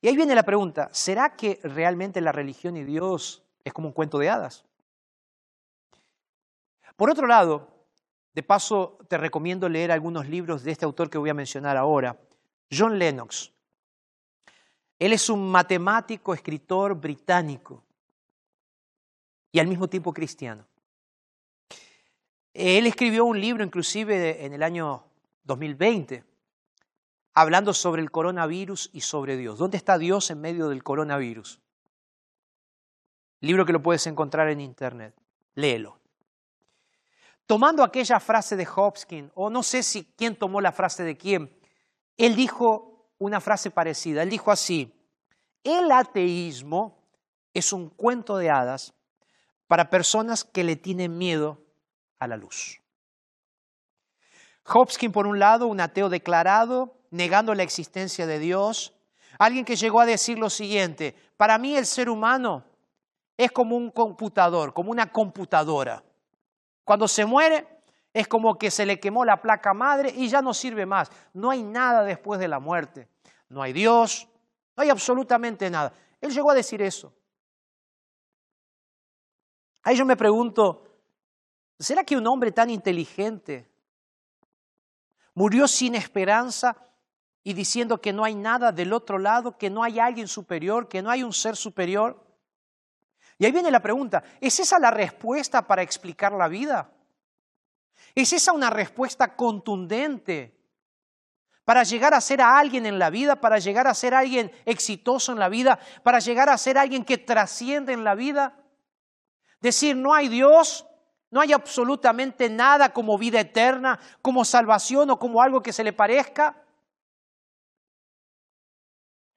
Y 0.00 0.06
ahí 0.06 0.14
viene 0.14 0.36
la 0.36 0.44
pregunta, 0.44 0.88
¿será 0.92 1.34
que 1.34 1.58
realmente 1.64 2.20
la 2.20 2.30
religión 2.30 2.76
y 2.76 2.84
Dios 2.84 3.42
es 3.64 3.72
como 3.72 3.88
un 3.88 3.92
cuento 3.92 4.20
de 4.20 4.30
hadas? 4.30 4.64
Por 6.94 7.10
otro 7.10 7.26
lado, 7.26 7.86
de 8.34 8.44
paso 8.44 8.98
te 9.08 9.18
recomiendo 9.18 9.68
leer 9.68 9.90
algunos 9.90 10.28
libros 10.28 10.62
de 10.62 10.70
este 10.70 10.84
autor 10.84 11.10
que 11.10 11.18
voy 11.18 11.30
a 11.30 11.34
mencionar 11.34 11.76
ahora, 11.76 12.20
John 12.70 13.00
Lennox. 13.00 13.51
Él 15.02 15.12
es 15.12 15.28
un 15.28 15.50
matemático, 15.50 16.32
escritor 16.32 16.94
británico 16.94 17.82
y 19.50 19.58
al 19.58 19.66
mismo 19.66 19.88
tiempo 19.88 20.12
cristiano. 20.12 20.64
Él 22.54 22.86
escribió 22.86 23.24
un 23.24 23.40
libro 23.40 23.64
inclusive 23.64 24.46
en 24.46 24.52
el 24.52 24.62
año 24.62 25.02
2020 25.42 26.22
hablando 27.34 27.74
sobre 27.74 28.00
el 28.00 28.12
coronavirus 28.12 28.90
y 28.92 29.00
sobre 29.00 29.36
Dios. 29.36 29.58
¿Dónde 29.58 29.76
está 29.76 29.98
Dios 29.98 30.30
en 30.30 30.40
medio 30.40 30.68
del 30.68 30.84
coronavirus? 30.84 31.58
Libro 33.40 33.66
que 33.66 33.72
lo 33.72 33.82
puedes 33.82 34.06
encontrar 34.06 34.50
en 34.50 34.60
internet. 34.60 35.16
Léelo. 35.56 35.98
Tomando 37.46 37.82
aquella 37.82 38.20
frase 38.20 38.54
de 38.54 38.68
Hopkins, 38.72 39.32
o 39.34 39.50
no 39.50 39.64
sé 39.64 39.82
si 39.82 40.04
quién 40.16 40.36
tomó 40.36 40.60
la 40.60 40.70
frase 40.70 41.02
de 41.02 41.16
quién, 41.16 41.52
él 42.16 42.36
dijo 42.36 42.91
una 43.24 43.40
frase 43.40 43.70
parecida. 43.70 44.22
Él 44.22 44.30
dijo 44.30 44.50
así, 44.50 44.92
el 45.64 45.90
ateísmo 45.90 46.98
es 47.54 47.72
un 47.72 47.88
cuento 47.88 48.36
de 48.36 48.50
hadas 48.50 48.94
para 49.66 49.90
personas 49.90 50.44
que 50.44 50.64
le 50.64 50.76
tienen 50.76 51.16
miedo 51.16 51.58
a 52.18 52.26
la 52.26 52.36
luz. 52.36 52.80
Hopkins, 54.66 55.12
por 55.12 55.26
un 55.26 55.38
lado, 55.38 55.66
un 55.66 55.80
ateo 55.80 56.08
declarado, 56.08 56.94
negando 57.10 57.54
la 57.54 57.62
existencia 57.62 58.26
de 58.26 58.38
Dios. 58.38 58.92
Alguien 59.38 59.64
que 59.64 59.76
llegó 59.76 60.00
a 60.00 60.06
decir 60.06 60.38
lo 60.38 60.50
siguiente, 60.50 61.14
para 61.36 61.58
mí 61.58 61.76
el 61.76 61.86
ser 61.86 62.08
humano 62.08 62.64
es 63.36 63.50
como 63.50 63.76
un 63.76 63.90
computador, 63.90 64.72
como 64.72 64.90
una 64.90 65.10
computadora. 65.10 66.02
Cuando 66.84 67.08
se 67.08 67.24
muere 67.24 67.66
es 68.12 68.28
como 68.28 68.58
que 68.58 68.70
se 68.70 68.84
le 68.84 69.00
quemó 69.00 69.24
la 69.24 69.40
placa 69.40 69.72
madre 69.72 70.12
y 70.14 70.28
ya 70.28 70.42
no 70.42 70.52
sirve 70.52 70.86
más. 70.86 71.10
No 71.32 71.50
hay 71.50 71.62
nada 71.62 72.02
después 72.02 72.38
de 72.38 72.48
la 72.48 72.60
muerte. 72.60 73.08
No 73.52 73.62
hay 73.62 73.74
Dios, 73.74 74.26
no 74.74 74.82
hay 74.82 74.88
absolutamente 74.88 75.68
nada. 75.68 75.92
Él 76.22 76.32
llegó 76.32 76.50
a 76.50 76.54
decir 76.54 76.80
eso. 76.80 77.12
Ahí 79.82 79.94
yo 79.94 80.06
me 80.06 80.16
pregunto, 80.16 80.84
¿será 81.78 82.02
que 82.02 82.16
un 82.16 82.26
hombre 82.26 82.50
tan 82.50 82.70
inteligente 82.70 83.70
murió 85.34 85.68
sin 85.68 85.94
esperanza 85.94 86.76
y 87.44 87.52
diciendo 87.52 88.00
que 88.00 88.14
no 88.14 88.24
hay 88.24 88.34
nada 88.34 88.72
del 88.72 88.92
otro 88.94 89.18
lado, 89.18 89.58
que 89.58 89.68
no 89.68 89.82
hay 89.82 89.98
alguien 89.98 90.28
superior, 90.28 90.88
que 90.88 91.02
no 91.02 91.10
hay 91.10 91.22
un 91.22 91.34
ser 91.34 91.54
superior? 91.54 92.24
Y 93.36 93.44
ahí 93.44 93.52
viene 93.52 93.70
la 93.70 93.82
pregunta, 93.82 94.22
¿es 94.40 94.60
esa 94.60 94.78
la 94.78 94.90
respuesta 94.90 95.66
para 95.66 95.82
explicar 95.82 96.32
la 96.32 96.48
vida? 96.48 96.90
¿Es 98.14 98.32
esa 98.32 98.52
una 98.52 98.70
respuesta 98.70 99.36
contundente 99.36 100.61
para 101.64 101.84
llegar 101.84 102.14
a 102.14 102.20
ser 102.20 102.40
a 102.40 102.58
alguien 102.58 102.86
en 102.86 102.98
la 102.98 103.10
vida, 103.10 103.40
para 103.40 103.58
llegar 103.58 103.86
a 103.86 103.94
ser 103.94 104.14
alguien 104.14 104.50
exitoso 104.64 105.32
en 105.32 105.38
la 105.38 105.48
vida, 105.48 105.78
para 106.02 106.18
llegar 106.18 106.48
a 106.48 106.58
ser 106.58 106.76
alguien 106.76 107.04
que 107.04 107.18
trasciende 107.18 107.92
en 107.92 108.02
la 108.02 108.14
vida? 108.14 108.58
Decir, 109.60 109.96
no 109.96 110.12
hay 110.12 110.28
Dios, 110.28 110.86
no 111.30 111.40
hay 111.40 111.52
absolutamente 111.52 112.50
nada 112.50 112.92
como 112.92 113.16
vida 113.16 113.38
eterna, 113.40 114.00
como 114.20 114.44
salvación 114.44 115.10
o 115.10 115.18
como 115.18 115.40
algo 115.40 115.62
que 115.62 115.72
se 115.72 115.84
le 115.84 115.92
parezca. 115.92 116.64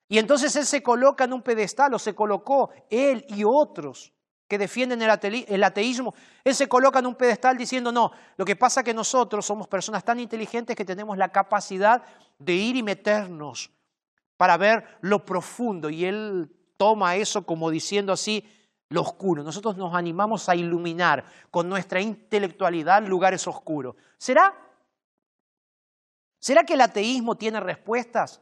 Y 0.07 0.17
entonces 0.17 0.55
Él 0.55 0.65
se 0.65 0.81
coloca 0.81 1.25
en 1.25 1.33
un 1.33 1.43
pedestal, 1.43 1.93
o 1.93 1.99
se 1.99 2.15
colocó 2.15 2.71
Él 2.89 3.23
y 3.29 3.43
otros 3.43 4.14
que 4.47 4.58
defienden 4.58 5.01
el 5.01 5.63
ateísmo, 5.63 6.13
Él 6.43 6.53
se 6.53 6.67
coloca 6.67 6.99
en 6.99 7.08
un 7.08 7.15
pedestal 7.15 7.58
diciendo, 7.58 7.91
no, 7.91 8.12
lo 8.38 8.45
que 8.45 8.55
pasa 8.55 8.81
es 8.81 8.86
que 8.86 8.93
nosotros 8.93 9.45
somos 9.45 9.67
personas 9.67 10.03
tan 10.03 10.19
inteligentes 10.19 10.75
que 10.75 10.86
tenemos 10.86 11.17
la 11.17 11.29
capacidad 11.29 12.03
de 12.38 12.53
ir 12.53 12.75
y 12.75 12.84
meternos 12.84 13.71
para 14.38 14.58
ver 14.58 14.99
lo 15.01 15.25
profundo. 15.25 15.89
Y 15.89 16.05
Él 16.05 16.51
toma 16.77 17.15
eso 17.15 17.45
como 17.45 17.71
diciendo 17.71 18.13
así, 18.13 18.47
lo 18.89 19.01
oscuro. 19.01 19.43
Nosotros 19.43 19.77
nos 19.77 19.95
animamos 19.95 20.47
a 20.47 20.55
iluminar 20.55 21.25
con 21.49 21.67
nuestra 21.67 21.99
intelectualidad 21.99 23.03
lugares 23.05 23.47
oscuros. 23.47 23.95
¿Será? 24.17 24.53
¿Será 26.38 26.63
que 26.63 26.73
el 26.73 26.81
ateísmo 26.81 27.36
tiene 27.36 27.60
respuestas? 27.60 28.41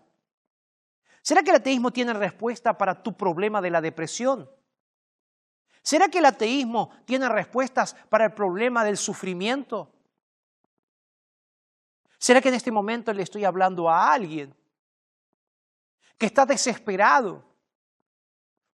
¿Será 1.21 1.41
que 1.43 1.51
el 1.51 1.55
ateísmo 1.55 1.91
tiene 1.91 2.11
respuesta 2.11 2.77
para 2.77 3.01
tu 3.01 3.15
problema 3.15 3.61
de 3.61 3.71
la 3.71 3.79
depresión? 3.79 4.49
¿Será 5.83 6.07
que 6.07 6.19
el 6.19 6.25
ateísmo 6.25 6.89
tiene 7.05 7.27
respuestas 7.27 7.93
para 8.09 8.25
el 8.25 8.33
problema 8.33 8.85
del 8.85 8.95
sufrimiento? 8.97 9.91
¿Será 12.17 12.39
que 12.39 12.47
en 12.47 12.55
este 12.55 12.71
momento 12.71 13.11
le 13.11 13.21
estoy 13.21 13.43
hablando 13.43 13.89
a 13.89 14.13
alguien 14.13 14.55
que 16.17 16.25
está 16.25 16.45
desesperado 16.45 17.43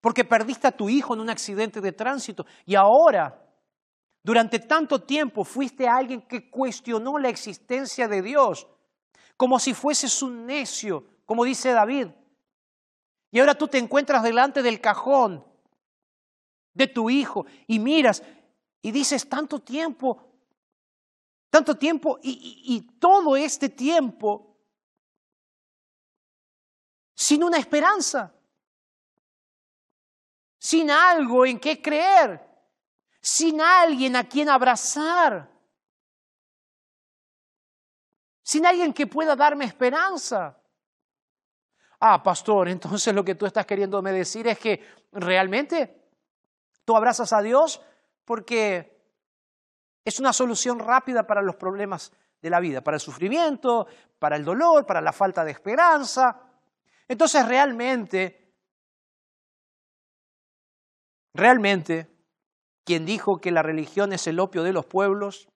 porque 0.02 0.22
perdiste 0.22 0.66
a 0.68 0.76
tu 0.76 0.90
hijo 0.90 1.14
en 1.14 1.20
un 1.20 1.30
accidente 1.30 1.80
de 1.80 1.92
tránsito 1.92 2.44
y 2.66 2.74
ahora, 2.74 3.42
durante 4.22 4.58
tanto 4.58 5.00
tiempo, 5.00 5.44
fuiste 5.44 5.88
alguien 5.88 6.20
que 6.20 6.50
cuestionó 6.50 7.18
la 7.18 7.30
existencia 7.30 8.06
de 8.06 8.20
Dios 8.20 8.66
como 9.38 9.58
si 9.58 9.72
fueses 9.72 10.22
un 10.22 10.44
necio, 10.44 11.06
como 11.24 11.44
dice 11.44 11.70
David? 11.70 12.08
Y 13.30 13.40
ahora 13.40 13.54
tú 13.54 13.66
te 13.66 13.78
encuentras 13.78 14.22
delante 14.22 14.62
del 14.62 14.80
cajón 14.80 15.48
de 16.78 16.86
tu 16.86 17.10
hijo 17.10 17.44
y 17.66 17.80
miras 17.80 18.22
y 18.80 18.92
dices 18.92 19.28
tanto 19.28 19.58
tiempo, 19.58 20.32
tanto 21.50 21.76
tiempo 21.76 22.20
y, 22.22 22.80
todo 23.00 23.36
este 23.36 23.68
tiempo 23.68 24.56
sin 27.14 27.42
una 27.42 27.58
esperanza, 27.58 28.32
sin 30.56 30.88
algo 30.88 31.44
en 31.44 31.58
qué 31.58 31.82
creer, 31.82 32.40
sin 33.20 33.60
alguien 33.60 34.14
a 34.14 34.28
quien 34.28 34.48
abrazar, 34.48 35.50
sin 38.42 38.64
alguien 38.64 38.92
que 38.92 39.08
pueda 39.08 39.34
darme 39.34 39.64
esperanza. 39.64 40.56
Ah, 41.98 42.22
pastor, 42.22 42.68
entonces 42.68 43.12
lo 43.12 43.24
que 43.24 43.34
tú 43.34 43.46
estás 43.46 43.66
queriéndome 43.66 44.12
decir 44.12 44.46
es 44.46 44.60
que 44.60 44.80
realmente 45.10 45.98
tú 46.88 46.96
abrazas 46.96 47.34
a 47.34 47.42
Dios 47.42 47.82
porque 48.24 48.98
es 50.06 50.20
una 50.20 50.32
solución 50.32 50.78
rápida 50.78 51.26
para 51.26 51.42
los 51.42 51.56
problemas 51.56 52.10
de 52.40 52.48
la 52.48 52.60
vida, 52.60 52.80
para 52.80 52.94
el 52.94 53.00
sufrimiento, 53.02 53.86
para 54.18 54.36
el 54.36 54.44
dolor, 54.46 54.86
para 54.86 55.02
la 55.02 55.12
falta 55.12 55.44
de 55.44 55.50
esperanza. 55.50 56.40
Entonces 57.06 57.46
realmente, 57.46 58.54
realmente, 61.34 62.10
quien 62.84 63.04
dijo 63.04 63.38
que 63.38 63.50
la 63.50 63.62
religión 63.62 64.14
es 64.14 64.26
el 64.26 64.40
opio 64.40 64.62
de 64.62 64.72
los 64.72 64.86
pueblos, 64.86 65.46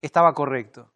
estaba 0.00 0.32
correcto. 0.32 0.90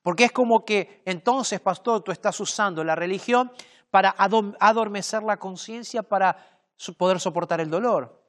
Porque 0.00 0.24
es 0.24 0.32
como 0.32 0.64
que 0.64 1.02
entonces, 1.04 1.60
pastor, 1.60 2.02
tú 2.02 2.10
estás 2.10 2.40
usando 2.40 2.84
la 2.84 2.94
religión 2.94 3.52
para 3.90 4.14
adormecer 4.16 5.22
la 5.22 5.36
conciencia, 5.36 6.02
para 6.02 6.51
poder 6.96 7.20
soportar 7.20 7.60
el 7.60 7.70
dolor, 7.70 8.22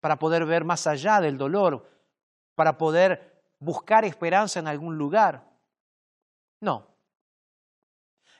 para 0.00 0.18
poder 0.18 0.44
ver 0.44 0.64
más 0.64 0.86
allá 0.86 1.20
del 1.20 1.38
dolor, 1.38 1.88
para 2.54 2.76
poder 2.76 3.42
buscar 3.58 4.04
esperanza 4.04 4.60
en 4.60 4.68
algún 4.68 4.96
lugar. 4.96 5.50
No. 6.60 6.94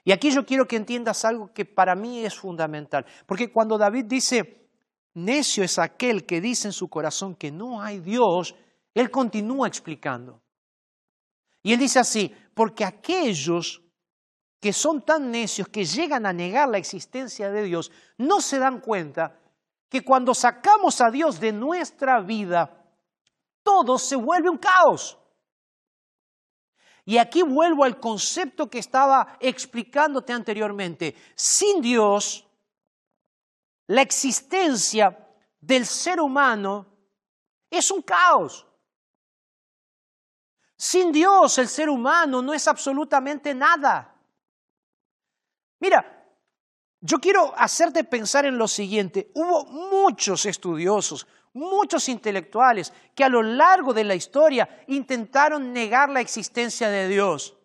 Y 0.04 0.12
aquí 0.12 0.30
yo 0.30 0.44
quiero 0.44 0.66
que 0.66 0.76
entiendas 0.76 1.24
algo 1.24 1.52
que 1.52 1.64
para 1.64 1.94
mí 1.94 2.24
es 2.24 2.34
fundamental, 2.34 3.06
porque 3.26 3.50
cuando 3.50 3.78
David 3.78 4.04
dice, 4.04 4.68
necio 5.14 5.64
es 5.64 5.78
aquel 5.78 6.26
que 6.26 6.40
dice 6.40 6.68
en 6.68 6.72
su 6.72 6.88
corazón 6.88 7.34
que 7.34 7.50
no 7.50 7.80
hay 7.80 8.00
Dios, 8.00 8.54
él 8.92 9.10
continúa 9.10 9.66
explicando. 9.66 10.42
Y 11.62 11.72
él 11.72 11.78
dice 11.78 11.98
así, 11.98 12.34
porque 12.52 12.84
aquellos 12.84 13.82
que 14.60 14.72
son 14.72 15.02
tan 15.02 15.30
necios 15.30 15.68
que 15.68 15.84
llegan 15.84 16.26
a 16.26 16.32
negar 16.32 16.68
la 16.68 16.78
existencia 16.78 17.50
de 17.50 17.64
Dios, 17.64 17.90
no 18.18 18.40
se 18.40 18.58
dan 18.58 18.80
cuenta 18.80 19.38
que 19.94 20.02
cuando 20.02 20.34
sacamos 20.34 21.00
a 21.00 21.08
Dios 21.08 21.38
de 21.38 21.52
nuestra 21.52 22.20
vida, 22.20 22.84
todo 23.62 23.96
se 23.96 24.16
vuelve 24.16 24.50
un 24.50 24.58
caos. 24.58 25.16
Y 27.04 27.16
aquí 27.16 27.44
vuelvo 27.44 27.84
al 27.84 28.00
concepto 28.00 28.68
que 28.68 28.80
estaba 28.80 29.36
explicándote 29.38 30.32
anteriormente. 30.32 31.14
Sin 31.36 31.80
Dios, 31.80 32.44
la 33.86 34.02
existencia 34.02 35.16
del 35.60 35.86
ser 35.86 36.20
humano 36.20 36.86
es 37.70 37.88
un 37.92 38.02
caos. 38.02 38.66
Sin 40.76 41.12
Dios, 41.12 41.56
el 41.58 41.68
ser 41.68 41.88
humano 41.88 42.42
no 42.42 42.52
es 42.52 42.66
absolutamente 42.66 43.54
nada. 43.54 44.12
Mira, 45.78 46.23
yo 47.06 47.18
quiero 47.18 47.52
hacerte 47.58 48.02
pensar 48.02 48.46
en 48.46 48.56
lo 48.56 48.66
siguiente. 48.66 49.30
Hubo 49.34 49.66
muchos 49.66 50.46
estudiosos, 50.46 51.26
muchos 51.52 52.08
intelectuales 52.08 52.94
que 53.14 53.22
a 53.22 53.28
lo 53.28 53.42
largo 53.42 53.92
de 53.92 54.04
la 54.04 54.14
historia 54.14 54.82
intentaron 54.86 55.70
negar 55.70 56.08
la 56.08 56.22
existencia 56.22 56.88
de 56.88 57.08
Dios 57.08 57.58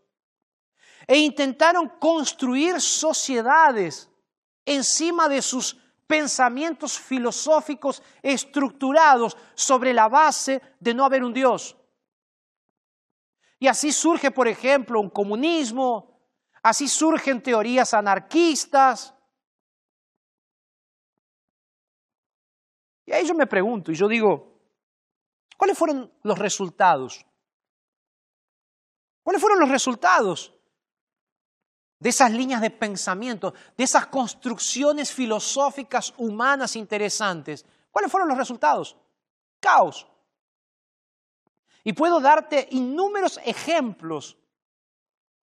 e 1.08 1.20
intentaron 1.20 1.88
construir 1.88 2.82
sociedades 2.82 4.10
encima 4.66 5.30
de 5.30 5.42
sus 5.42 5.78
pensamientos 6.06 7.00
filosóficos 7.00 8.04
estructurados 8.22 9.38
sobre 9.56 9.94
la 9.94 10.10
base 10.10 10.62
de 10.82 10.94
no 10.94 11.06
haber 11.06 11.24
un 11.24 11.34
Dios. 11.34 11.78
Y 13.58 13.68
así 13.68 13.94
surge, 13.94 14.32
por 14.32 14.50
ejemplo, 14.50 15.00
un 15.00 15.10
comunismo, 15.10 16.10
Así 16.62 16.88
surgen 16.88 17.42
teorías 17.42 17.94
anarquistas. 17.94 19.14
Y 23.10 23.12
ahí 23.12 23.26
yo 23.26 23.34
me 23.34 23.48
pregunto 23.48 23.92
y 23.92 23.96
yo 23.96 24.08
digo, 24.08 24.54
¿cuáles 25.58 25.76
fueron 25.76 26.14
los 26.22 26.38
resultados? 26.38 27.26
¿Cuáles 29.24 29.42
fueron 29.42 29.60
los 29.60 29.70
resultados 29.70 30.54
de 31.98 32.10
esas 32.10 32.32
líneas 32.32 32.62
de 32.62 32.70
pensamiento, 32.70 33.56
de 33.76 33.84
esas 33.84 34.06
construcciones 34.06 35.12
filosóficas 35.12 36.14
humanas 36.18 36.76
interesantes? 36.76 37.66
¿Cuáles 37.90 38.12
fueron 38.12 38.30
los 38.30 38.38
resultados? 38.38 38.96
Caos. 39.60 40.06
Y 41.84 41.94
puedo 41.94 42.20
darte 42.20 42.68
innúmeros 42.70 43.40
ejemplos 43.44 44.38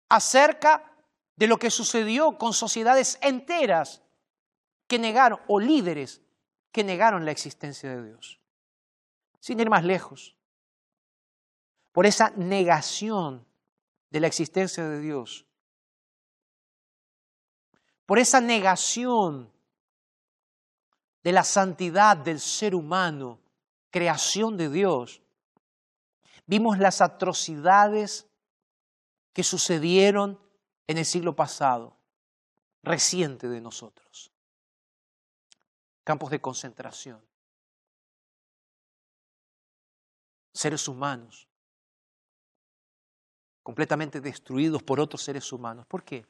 acerca 0.07 0.89
de 1.35 1.47
lo 1.47 1.57
que 1.57 1.69
sucedió 1.69 2.37
con 2.37 2.53
sociedades 2.53 3.19
enteras 3.21 4.01
que 4.87 4.97
negaron, 4.97 5.41
o 5.47 5.59
líderes 5.59 6.21
que 6.71 6.83
negaron 6.83 7.25
la 7.25 7.31
existencia 7.31 7.89
de 7.89 8.03
Dios. 8.03 8.39
Sin 9.39 9.59
ir 9.59 9.69
más 9.69 9.83
lejos, 9.83 10.35
por 11.91 12.05
esa 12.05 12.29
negación 12.31 13.45
de 14.09 14.19
la 14.19 14.27
existencia 14.27 14.87
de 14.87 14.99
Dios, 14.99 15.45
por 18.05 18.19
esa 18.19 18.41
negación 18.41 19.51
de 21.23 21.31
la 21.31 21.43
santidad 21.43 22.17
del 22.17 22.39
ser 22.39 22.75
humano, 22.75 23.39
creación 23.91 24.57
de 24.57 24.69
Dios, 24.69 25.21
vimos 26.45 26.79
las 26.79 27.01
atrocidades 27.01 28.27
que 29.33 29.43
sucedieron 29.43 30.39
en 30.87 30.97
el 30.97 31.05
siglo 31.05 31.35
pasado, 31.35 31.95
reciente 32.81 33.47
de 33.47 33.61
nosotros. 33.61 34.31
Campos 36.03 36.29
de 36.29 36.41
concentración. 36.41 37.21
Seres 40.53 40.87
humanos 40.87 41.49
completamente 43.69 44.19
destruidos 44.19 44.81
por 44.81 44.99
otros 44.99 45.21
seres 45.21 45.53
humanos. 45.53 45.85
¿Por 45.85 46.03
qué? 46.03 46.25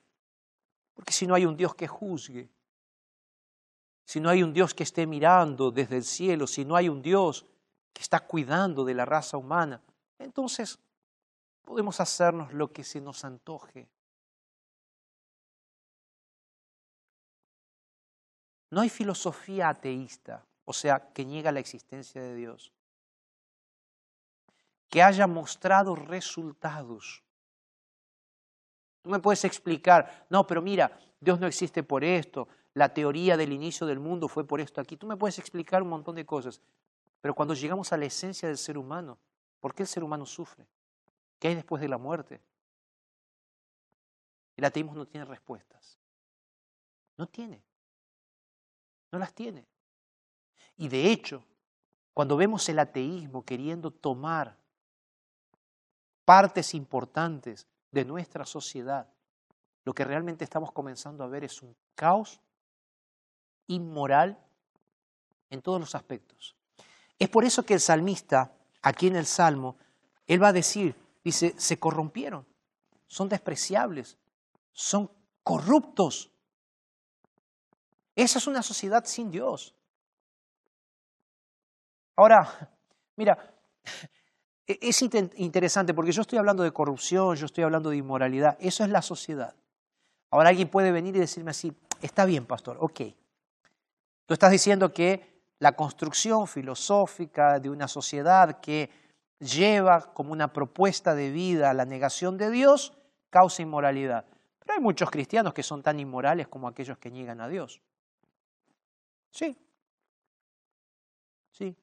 Porque 0.94 1.14
si 1.14 1.26
no 1.26 1.34
hay 1.36 1.46
un 1.46 1.56
Dios 1.56 1.74
que 1.74 1.88
juzgue, 1.88 2.50
si 4.04 4.20
no 4.20 4.30
hay 4.30 4.44
un 4.44 4.52
Dios 4.52 4.74
que 4.74 4.84
esté 4.84 5.08
mirando 5.08 5.72
desde 5.72 5.96
el 5.96 6.04
cielo, 6.04 6.48
si 6.48 6.66
no 6.66 6.76
hay 6.76 6.90
un 6.90 7.02
Dios 7.02 7.46
que 7.94 8.02
está 8.02 8.20
cuidando 8.20 8.84
de 8.84 8.94
la 8.94 9.06
raza 9.06 9.38
humana, 9.38 9.82
entonces 10.18 10.80
podemos 11.64 12.02
hacernos 12.02 12.52
lo 12.52 12.74
que 12.74 12.84
se 12.84 13.00
nos 13.00 13.24
antoje. 13.24 13.88
No 18.72 18.82
hay 18.82 18.90
filosofía 18.90 19.70
ateísta, 19.70 20.46
o 20.66 20.74
sea, 20.74 21.12
que 21.14 21.26
niega 21.26 21.52
la 21.52 21.60
existencia 21.60 22.22
de 22.22 22.36
Dios, 22.36 22.72
que 24.90 25.02
haya 25.02 25.28
mostrado 25.28 25.96
resultados. 25.96 27.24
Tú 29.02 29.10
me 29.10 29.20
puedes 29.20 29.44
explicar, 29.46 30.28
no, 30.30 30.46
pero 30.46 30.62
mira, 30.62 31.00
Dios 31.20 31.40
no 31.40 31.48
existe 31.48 31.84
por 31.84 32.04
esto, 32.04 32.48
la 32.74 32.94
teoría 32.94 33.36
del 33.38 33.52
inicio 33.52 33.88
del 33.88 34.00
mundo 34.00 34.28
fue 34.28 34.46
por 34.46 34.62
esto 34.62 34.80
aquí. 34.80 34.96
Tú 34.98 35.08
me 35.08 35.18
puedes 35.18 35.40
explicar 35.40 35.82
un 35.82 35.90
montón 35.90 36.16
de 36.16 36.26
cosas, 36.26 36.62
pero 37.22 37.34
cuando 37.34 37.54
llegamos 37.54 37.92
a 37.92 37.98
la 37.98 38.06
esencia 38.06 38.48
del 38.48 38.58
ser 38.58 38.78
humano, 38.78 39.18
¿por 39.60 39.74
qué 39.74 39.84
el 39.84 39.88
ser 39.88 40.04
humano 40.04 40.26
sufre? 40.26 40.68
¿Qué 41.40 41.48
hay 41.48 41.56
después 41.56 41.82
de 41.82 41.90
la 41.90 41.98
muerte? 41.98 42.42
El 44.56 44.66
ateísmo 44.66 44.94
no 44.94 45.06
tiene 45.06 45.26
respuestas. 45.26 45.98
No 47.18 47.28
tiene. 47.28 47.64
No 49.12 49.20
las 49.20 49.34
tiene. 49.34 49.66
Y 50.78 50.88
de 50.88 51.12
hecho, 51.12 51.44
cuando 52.14 52.38
vemos 52.38 52.68
el 52.70 52.80
ateísmo 52.80 53.44
queriendo 53.44 53.92
tomar 53.92 54.58
partes 56.26 56.74
importantes 56.74 57.68
de 57.92 58.06
nuestra 58.06 58.46
sociedad, 58.46 59.08
lo 59.84 59.94
que 59.94 60.04
realmente 60.04 60.44
estamos 60.44 60.72
comenzando 60.72 61.24
a 61.24 61.28
ver 61.28 61.44
es 61.44 61.62
un 61.62 61.76
caos 61.96 62.40
inmoral 63.68 64.38
en 65.50 65.62
todos 65.62 65.80
los 65.80 65.96
aspectos. 65.96 66.56
Es 67.18 67.30
por 67.30 67.44
eso 67.44 67.66
que 67.66 67.74
el 67.74 67.80
salmista, 67.80 68.54
aquí 68.82 69.08
en 69.08 69.16
el 69.16 69.26
Salmo, 69.26 69.76
él 70.28 70.42
va 70.42 70.50
a 70.50 70.54
decir, 70.54 70.96
dice, 71.24 71.54
se 71.58 71.80
corrompieron, 71.80 72.46
son 73.08 73.28
despreciables, 73.30 74.18
son 74.72 75.12
corruptos, 75.44 76.32
esa 78.24 78.40
es 78.40 78.48
una 78.48 78.62
sociedad 78.62 79.06
sin 79.06 79.32
Dios. 79.32 79.76
Ahora, 82.16 82.70
mira, 83.16 83.54
e-, 84.68 84.78
es 84.82 85.02
interesante 85.02 85.94
porque 85.94 86.12
yo 86.12 86.22
estoy 86.22 86.38
hablando 86.38 86.64
de 86.64 86.72
corrupción, 86.72 87.36
yo 87.36 87.46
estoy 87.46 87.64
hablando 87.64 87.90
de 87.90 87.98
inmoralidad, 87.98 88.58
eso 88.60 88.84
es 88.84 88.90
la 88.90 89.02
sociedad. 89.02 89.56
Ahora 90.32 90.50
alguien 90.50 90.70
puede 90.70 90.92
venir 90.92 91.16
y 91.16 91.20
decirme 91.20 91.52
así, 91.52 91.74
está 92.02 92.26
bien, 92.26 92.46
pastor, 92.46 92.78
ok. 92.80 93.02
Tú 94.26 94.34
estás 94.34 94.52
diciendo 94.52 94.94
que 94.94 95.42
la 95.60 95.76
construcción 95.76 96.46
filosófica 96.48 97.60
de 97.60 97.70
una 97.70 97.88
sociedad 97.88 98.60
que 98.60 98.90
lleva 99.40 100.14
como 100.14 100.34
una 100.34 100.52
propuesta 100.52 101.16
de 101.16 101.32
vida 101.32 101.74
la 101.74 101.86
negación 101.86 102.38
de 102.38 102.52
Dios 102.52 102.94
causa 103.30 103.62
inmoralidad. 103.62 104.26
Pero 104.60 104.74
hay 104.74 104.80
muchos 104.82 105.10
cristianos 105.10 105.54
que 105.54 105.64
son 105.64 105.82
tan 105.82 106.00
inmorales 106.00 106.48
como 106.48 106.68
aquellos 106.68 106.98
que 106.98 107.10
niegan 107.10 107.42
a 107.42 107.48
Dios. 107.48 107.82
Sí. 109.32 109.58
Sí. 111.52 111.76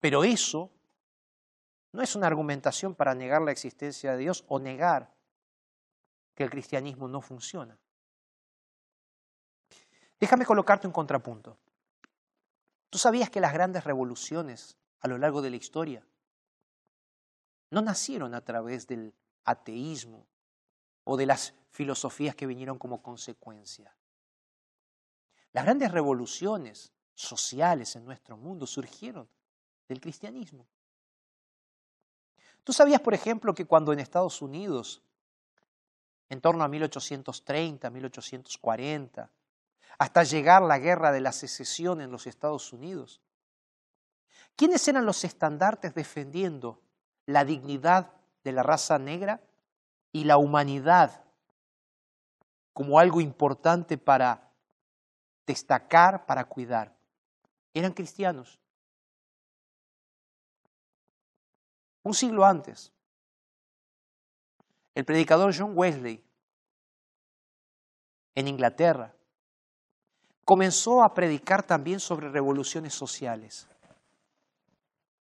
Pero 0.00 0.24
eso 0.24 0.70
no 1.92 2.02
es 2.02 2.14
una 2.14 2.26
argumentación 2.26 2.94
para 2.94 3.14
negar 3.14 3.42
la 3.42 3.52
existencia 3.52 4.12
de 4.12 4.18
Dios 4.18 4.44
o 4.48 4.58
negar 4.58 5.14
que 6.34 6.44
el 6.44 6.50
cristianismo 6.50 7.08
no 7.08 7.22
funciona. 7.22 7.78
Déjame 10.20 10.46
colocarte 10.46 10.86
un 10.86 10.92
contrapunto. 10.92 11.58
¿Tú 12.90 12.98
sabías 12.98 13.30
que 13.30 13.40
las 13.40 13.52
grandes 13.52 13.84
revoluciones 13.84 14.76
a 15.00 15.08
lo 15.08 15.18
largo 15.18 15.42
de 15.42 15.50
la 15.50 15.56
historia 15.56 16.06
no 17.70 17.82
nacieron 17.82 18.34
a 18.34 18.42
través 18.42 18.86
del 18.86 19.14
ateísmo 19.44 20.26
o 21.04 21.16
de 21.16 21.26
las 21.26 21.54
filosofías 21.76 22.34
que 22.34 22.46
vinieron 22.46 22.78
como 22.78 23.02
consecuencia. 23.02 23.94
Las 25.52 25.66
grandes 25.66 25.92
revoluciones 25.92 26.94
sociales 27.14 27.94
en 27.96 28.04
nuestro 28.06 28.38
mundo 28.38 28.66
surgieron 28.66 29.28
del 29.86 30.00
cristianismo. 30.00 30.66
¿Tú 32.64 32.72
sabías, 32.72 33.00
por 33.00 33.12
ejemplo, 33.12 33.54
que 33.54 33.66
cuando 33.66 33.92
en 33.92 34.00
Estados 34.00 34.40
Unidos, 34.40 35.02
en 36.30 36.40
torno 36.40 36.64
a 36.64 36.68
1830, 36.68 37.90
1840, 37.90 39.30
hasta 39.98 40.22
llegar 40.24 40.62
la 40.62 40.78
guerra 40.78 41.12
de 41.12 41.20
la 41.20 41.32
secesión 41.32 42.00
en 42.00 42.10
los 42.10 42.26
Estados 42.26 42.72
Unidos, 42.72 43.20
¿quiénes 44.56 44.88
eran 44.88 45.04
los 45.04 45.24
estandartes 45.24 45.94
defendiendo 45.94 46.80
la 47.26 47.44
dignidad 47.44 48.14
de 48.44 48.52
la 48.52 48.62
raza 48.62 48.98
negra 48.98 49.42
y 50.10 50.24
la 50.24 50.38
humanidad 50.38 51.25
como 52.76 52.98
algo 52.98 53.22
importante 53.22 53.96
para 53.96 54.52
destacar, 55.46 56.26
para 56.26 56.44
cuidar? 56.44 56.94
Eran 57.72 57.94
cristianos. 57.94 58.60
Un 62.02 62.12
siglo 62.12 62.44
antes, 62.44 62.92
el 64.94 65.06
predicador 65.06 65.54
John 65.56 65.72
Wesley, 65.74 66.22
en 68.34 68.46
Inglaterra, 68.46 69.14
comenzó 70.44 71.02
a 71.02 71.14
predicar 71.14 71.62
también 71.62 71.98
sobre 71.98 72.28
revoluciones 72.28 72.92
sociales. 72.92 73.66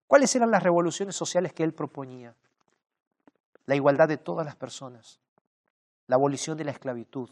¿Cuáles 0.08 0.36
eran 0.36 0.52
las 0.52 0.62
revoluciones 0.62 1.16
sociales 1.16 1.54
que 1.54 1.64
él 1.64 1.74
proponía? 1.74 2.36
La 3.66 3.76
igualdad 3.76 4.10
de 4.10 4.18
todas 4.18 4.46
las 4.46 4.58
personas, 4.58 5.22
la 6.08 6.18
abolición 6.18 6.58
de 6.58 6.66
la 6.66 6.72
esclavitud, 6.72 7.30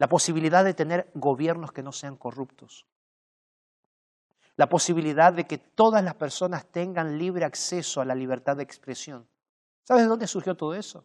la 0.00 0.08
posibilidad 0.08 0.64
de 0.64 0.72
tener 0.72 1.10
gobiernos 1.12 1.72
que 1.72 1.82
no 1.82 1.92
sean 1.92 2.16
corruptos, 2.16 2.86
la 4.56 4.66
posibilidad 4.66 5.30
de 5.30 5.46
que 5.46 5.58
todas 5.58 6.02
las 6.02 6.14
personas 6.14 6.64
tengan 6.72 7.18
libre 7.18 7.44
acceso 7.44 8.00
a 8.00 8.06
la 8.06 8.14
libertad 8.14 8.56
de 8.56 8.62
expresión. 8.62 9.28
¿Sabes 9.84 10.04
de 10.04 10.08
dónde 10.08 10.26
surgió 10.26 10.56
todo 10.56 10.74
eso? 10.74 11.04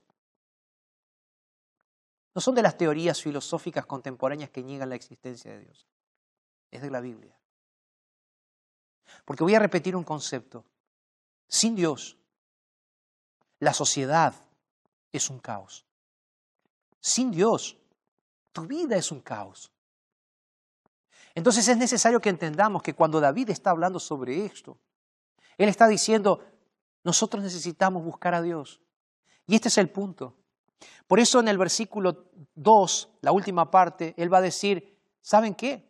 No 2.33 2.39
son 2.39 2.55
de 2.55 2.61
las 2.61 2.77
teorías 2.77 3.21
filosóficas 3.21 3.85
contemporáneas 3.85 4.49
que 4.49 4.63
niegan 4.63 4.87
la 4.87 4.95
existencia 4.95 5.51
de 5.51 5.59
Dios. 5.59 5.85
Es 6.71 6.81
de 6.81 6.89
la 6.89 7.01
Biblia. 7.01 7.37
Porque 9.25 9.43
voy 9.43 9.55
a 9.55 9.59
repetir 9.59 9.97
un 9.97 10.05
concepto. 10.05 10.63
Sin 11.49 11.75
Dios, 11.75 12.17
la 13.59 13.73
sociedad 13.73 14.33
es 15.11 15.29
un 15.29 15.39
caos. 15.39 15.85
Sin 17.01 17.31
Dios, 17.31 17.77
tu 18.55 18.65
vida 18.65 18.95
es 18.95 19.11
un 19.11 19.19
caos. 19.19 19.69
Entonces 21.35 21.67
es 21.67 21.75
necesario 21.75 22.21
que 22.21 22.29
entendamos 22.29 22.81
que 22.81 22.93
cuando 22.93 23.19
David 23.19 23.49
está 23.49 23.71
hablando 23.71 23.99
sobre 23.99 24.45
esto, 24.45 24.77
él 25.57 25.67
está 25.67 25.87
diciendo, 25.89 26.39
nosotros 27.03 27.43
necesitamos 27.43 28.01
buscar 28.05 28.33
a 28.33 28.41
Dios. 28.41 28.79
Y 29.45 29.55
este 29.55 29.67
es 29.67 29.77
el 29.77 29.89
punto. 29.89 30.37
Por 31.05 31.19
eso 31.19 31.41
en 31.41 31.49
el 31.49 31.57
versículo 31.57 32.29
2, 32.55 33.09
la 33.19 33.33
última 33.33 33.69
parte, 33.69 34.13
él 34.15 34.33
va 34.33 34.37
a 34.37 34.41
decir, 34.41 34.97
¿saben 35.21 35.53
qué? 35.53 35.85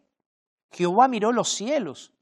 Jehová 0.72 1.07
miró 1.07 1.32
los 1.32 1.49
cielos, 1.49 2.13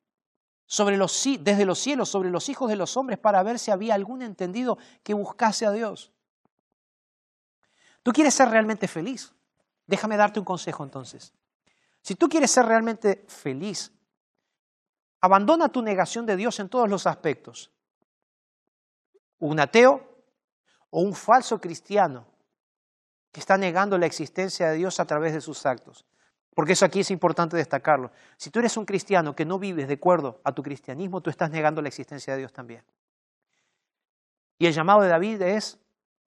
desde 0.67 1.65
los 1.65 1.79
cielos, 1.79 2.09
sobre 2.09 2.29
los 2.29 2.49
hijos 2.49 2.67
de 2.67 2.75
los 2.75 2.97
hombres, 2.97 3.17
para 3.17 3.41
ver 3.43 3.59
si 3.59 3.71
había 3.71 3.95
algún 3.95 4.21
entendido 4.21 4.77
que 5.03 5.13
buscase 5.13 5.65
a 5.65 5.71
Dios. 5.71 6.11
¿Tú 8.03 8.11
quieres 8.11 8.33
ser 8.33 8.49
realmente 8.49 8.89
feliz? 8.89 9.33
Déjame 9.93 10.17
darte 10.17 10.39
un 10.39 10.45
consejo 10.45 10.83
entonces. 10.83 11.35
Si 12.01 12.15
tú 12.15 12.27
quieres 12.27 12.49
ser 12.49 12.65
realmente 12.65 13.25
feliz, 13.27 13.91
abandona 15.21 15.69
tu 15.69 15.83
negación 15.83 16.25
de 16.25 16.35
Dios 16.35 16.59
en 16.59 16.67
todos 16.67 16.89
los 16.89 17.05
aspectos. 17.05 17.71
Un 19.37 19.59
ateo 19.59 20.01
o 20.89 21.01
un 21.01 21.13
falso 21.13 21.61
cristiano 21.61 22.25
que 23.31 23.39
está 23.39 23.55
negando 23.55 23.99
la 23.99 24.07
existencia 24.07 24.71
de 24.71 24.77
Dios 24.77 24.99
a 24.99 25.05
través 25.05 25.31
de 25.31 25.41
sus 25.41 25.63
actos. 25.67 26.07
Porque 26.55 26.73
eso 26.73 26.85
aquí 26.85 27.01
es 27.01 27.11
importante 27.11 27.55
destacarlo. 27.55 28.11
Si 28.35 28.49
tú 28.49 28.57
eres 28.57 28.75
un 28.77 28.85
cristiano 28.85 29.35
que 29.35 29.45
no 29.45 29.59
vives 29.59 29.87
de 29.87 29.93
acuerdo 29.93 30.41
a 30.43 30.53
tu 30.53 30.63
cristianismo, 30.63 31.21
tú 31.21 31.29
estás 31.29 31.51
negando 31.51 31.83
la 31.83 31.89
existencia 31.89 32.33
de 32.33 32.39
Dios 32.39 32.51
también. 32.51 32.83
Y 34.57 34.65
el 34.65 34.73
llamado 34.73 35.01
de 35.01 35.09
David 35.09 35.43
es, 35.43 35.77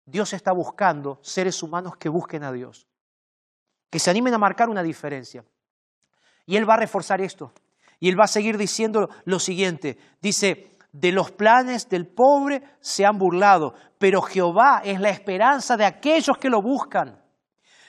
Dios 0.07 0.33
está 0.33 0.53
buscando 0.53 1.19
seres 1.21 1.63
humanos 1.63 1.99
que 1.99 2.09
busquen 2.09 2.43
a 2.43 2.53
Dios, 2.53 2.87
que 3.91 3.99
se 3.99 4.11
animen 4.11 4.35
a 4.35 4.39
marcar 4.39 4.69
una 4.69 4.83
diferencia. 4.83 5.45
Y 6.47 6.57
él 6.57 6.69
va 6.69 6.75
a 6.75 6.79
reforzar 6.79 7.21
esto. 7.21 7.53
Y 7.99 8.09
él 8.09 8.19
va 8.19 8.25
a 8.25 8.29
seguir 8.29 8.57
diciendo 8.57 9.11
lo 9.25 9.39
siguiente. 9.39 9.99
Dice, 10.23 10.71
de 10.93 11.13
los 11.13 11.31
planes 11.31 11.89
del 11.89 12.07
pobre 12.07 12.63
se 12.81 13.05
han 13.05 13.19
burlado, 13.19 13.75
pero 13.99 14.23
Jehová 14.23 14.83
es 14.85 15.01
la 15.01 15.11
esperanza 15.11 15.77
de 15.77 15.85
aquellos 15.85 16.39
que 16.39 16.51
lo 16.51 16.63
buscan. 16.63 17.21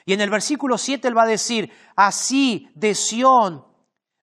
Y 0.05 0.13
en 0.13 0.21
el 0.21 0.29
versículo 0.29 0.77
7 0.77 1.07
él 1.07 1.17
va 1.17 1.23
a 1.23 1.27
decir, 1.27 1.71
así 1.95 2.69
de 2.75 2.93
Sión 2.95 3.65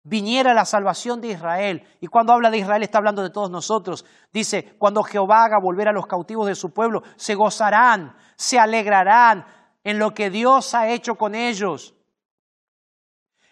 viniera 0.03 0.55
la 0.55 0.64
salvación 0.64 1.20
de 1.20 1.29
Israel. 1.29 1.87
Y 2.01 2.07
cuando 2.07 2.33
habla 2.33 2.51
de 2.51 2.59
Israel 2.59 2.83
está 2.83 2.99
hablando 2.99 3.22
de 3.22 3.31
todos 3.31 3.51
nosotros. 3.51 4.05
Dice, 4.33 4.74
cuando 4.79 5.03
Jehová 5.03 5.45
haga 5.45 5.59
volver 5.61 5.89
a 5.89 5.93
los 5.93 6.07
cautivos 6.07 6.47
de 6.47 6.55
su 6.55 6.70
pueblo, 6.70 7.03
se 7.16 7.35
gozarán, 7.35 8.16
se 8.37 8.59
alegrarán 8.59 9.45
en 9.89 9.99
lo 9.99 10.12
que 10.12 10.28
Dios 10.28 10.74
ha 10.74 10.91
hecho 10.91 11.14
con 11.14 11.34
ellos. 11.34 11.95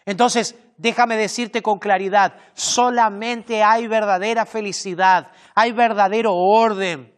Entonces, 0.05 0.55
déjame 0.77 1.17
decirte 1.17 1.63
con 1.63 1.79
claridad, 1.79 2.35
solamente 2.53 3.63
hay 3.63 3.87
verdadera 3.87 4.45
felicidad, 4.45 5.31
hay 5.55 5.71
verdadero 5.71 6.35
orden 6.35 7.11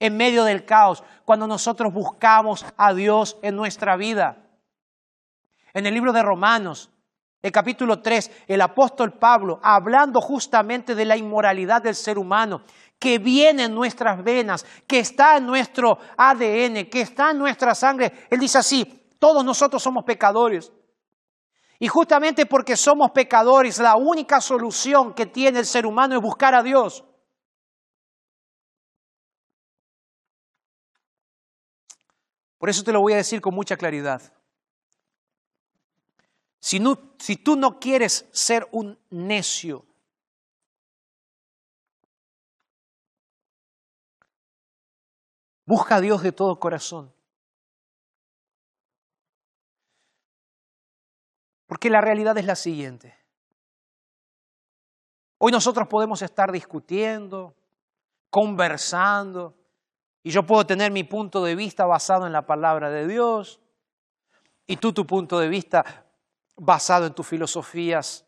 en 0.00 0.16
medio 0.16 0.42
del 0.42 0.64
caos 0.64 1.04
cuando 1.24 1.46
nosotros 1.46 1.92
buscamos 1.92 2.66
a 2.76 2.92
Dios 2.92 3.38
en 3.42 3.54
nuestra 3.54 3.96
vida. 3.96 4.42
En 5.72 5.86
el 5.86 5.94
libro 5.94 6.12
de 6.12 6.24
Romanos, 6.24 6.90
el 7.42 7.52
capítulo 7.52 8.02
3, 8.02 8.46
el 8.48 8.60
apóstol 8.62 9.12
Pablo, 9.12 9.60
hablando 9.62 10.20
justamente 10.20 10.96
de 10.96 11.04
la 11.04 11.16
inmoralidad 11.16 11.82
del 11.82 11.94
ser 11.94 12.18
humano, 12.18 12.62
que 13.00 13.18
viene 13.18 13.64
en 13.64 13.74
nuestras 13.74 14.22
venas, 14.22 14.64
que 14.86 15.00
está 15.00 15.38
en 15.38 15.46
nuestro 15.46 15.98
ADN, 16.16 16.88
que 16.88 17.00
está 17.00 17.30
en 17.32 17.38
nuestra 17.38 17.74
sangre, 17.74 18.28
él 18.30 18.38
dice 18.38 18.58
así, 18.58 18.84
todos 19.18 19.44
nosotros 19.44 19.82
somos 19.82 20.04
pecadores. 20.04 20.70
Y 21.78 21.88
justamente 21.88 22.44
porque 22.44 22.76
somos 22.76 23.10
pecadores, 23.10 23.78
la 23.78 23.96
única 23.96 24.40
solución 24.42 25.14
que 25.14 25.24
tiene 25.24 25.60
el 25.60 25.66
ser 25.66 25.86
humano 25.86 26.14
es 26.14 26.22
buscar 26.22 26.54
a 26.54 26.62
Dios. 26.62 27.02
Por 32.58 32.68
eso 32.68 32.84
te 32.84 32.92
lo 32.92 33.00
voy 33.00 33.14
a 33.14 33.16
decir 33.16 33.40
con 33.40 33.54
mucha 33.54 33.78
claridad. 33.78 34.20
Si, 36.60 36.78
tú 37.42 37.56
no 37.56 37.80
quieres 37.80 38.28
ser 38.32 38.68
un 38.70 38.98
necio, 39.08 39.86
busca 45.70 45.94
a 45.94 46.00
Dios 46.00 46.20
de 46.24 46.32
todo 46.32 46.58
corazón. 46.58 47.14
Porque 51.68 51.88
la 51.88 52.00
realidad 52.00 52.36
es 52.38 52.44
la 52.44 52.56
siguiente. 52.56 53.16
Hoy 55.38 55.52
nosotros 55.52 55.86
podemos 55.86 56.22
estar 56.22 56.50
discutiendo, 56.50 57.54
conversando, 58.30 59.54
y 60.24 60.32
yo 60.32 60.44
puedo 60.44 60.66
tener 60.66 60.90
mi 60.90 61.04
punto 61.04 61.44
de 61.44 61.54
vista 61.54 61.86
basado 61.86 62.26
en 62.26 62.32
la 62.32 62.46
palabra 62.46 62.90
de 62.90 63.06
Dios, 63.06 63.60
y 64.66 64.76
tú 64.76 64.92
tu 64.92 65.06
punto 65.06 65.38
de 65.38 65.48
vista 65.48 66.04
basado 66.56 67.06
en 67.06 67.14
tus 67.14 67.28
filosofías 67.28 68.26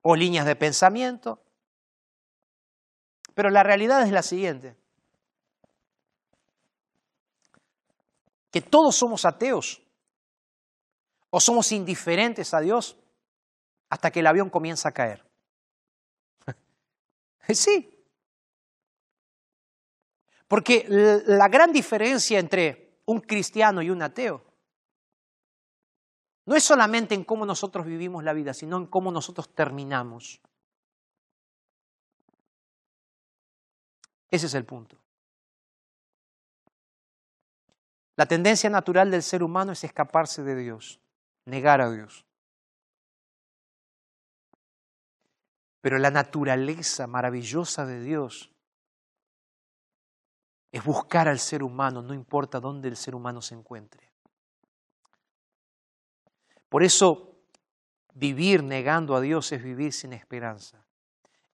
o 0.00 0.14
líneas 0.14 0.46
de 0.46 0.54
pensamiento. 0.54 1.42
Pero 3.34 3.50
la 3.50 3.64
realidad 3.64 4.02
es 4.02 4.12
la 4.12 4.22
siguiente, 4.22 4.76
que 8.56 8.62
todos 8.62 8.96
somos 8.96 9.26
ateos 9.26 9.82
o 11.28 11.38
somos 11.40 11.72
indiferentes 11.72 12.54
a 12.54 12.60
Dios 12.60 12.96
hasta 13.90 14.10
que 14.10 14.20
el 14.20 14.26
avión 14.26 14.48
comienza 14.48 14.88
a 14.88 14.92
caer. 14.92 15.22
sí. 17.52 18.02
Porque 20.48 20.86
la 21.26 21.48
gran 21.48 21.70
diferencia 21.70 22.38
entre 22.38 23.02
un 23.04 23.20
cristiano 23.20 23.82
y 23.82 23.90
un 23.90 24.00
ateo 24.00 24.42
no 26.46 26.56
es 26.56 26.64
solamente 26.64 27.14
en 27.14 27.24
cómo 27.24 27.44
nosotros 27.44 27.84
vivimos 27.84 28.24
la 28.24 28.32
vida, 28.32 28.54
sino 28.54 28.78
en 28.78 28.86
cómo 28.86 29.12
nosotros 29.12 29.54
terminamos. 29.54 30.40
Ese 34.30 34.46
es 34.46 34.54
el 34.54 34.64
punto. 34.64 34.96
La 38.16 38.24
tendencia 38.24 38.70
natural 38.70 39.10
del 39.10 39.22
ser 39.22 39.42
humano 39.42 39.72
es 39.72 39.84
escaparse 39.84 40.42
de 40.42 40.56
Dios, 40.56 40.98
negar 41.44 41.82
a 41.82 41.90
Dios. 41.90 42.24
Pero 45.82 45.98
la 45.98 46.10
naturaleza 46.10 47.06
maravillosa 47.06 47.84
de 47.84 48.00
Dios 48.00 48.50
es 50.72 50.82
buscar 50.82 51.28
al 51.28 51.38
ser 51.38 51.62
humano, 51.62 52.02
no 52.02 52.14
importa 52.14 52.58
dónde 52.58 52.88
el 52.88 52.96
ser 52.96 53.14
humano 53.14 53.42
se 53.42 53.54
encuentre. 53.54 54.10
Por 56.70 56.82
eso, 56.82 57.36
vivir 58.14 58.62
negando 58.62 59.14
a 59.14 59.20
Dios 59.20 59.52
es 59.52 59.62
vivir 59.62 59.92
sin 59.92 60.12
esperanza, 60.14 60.84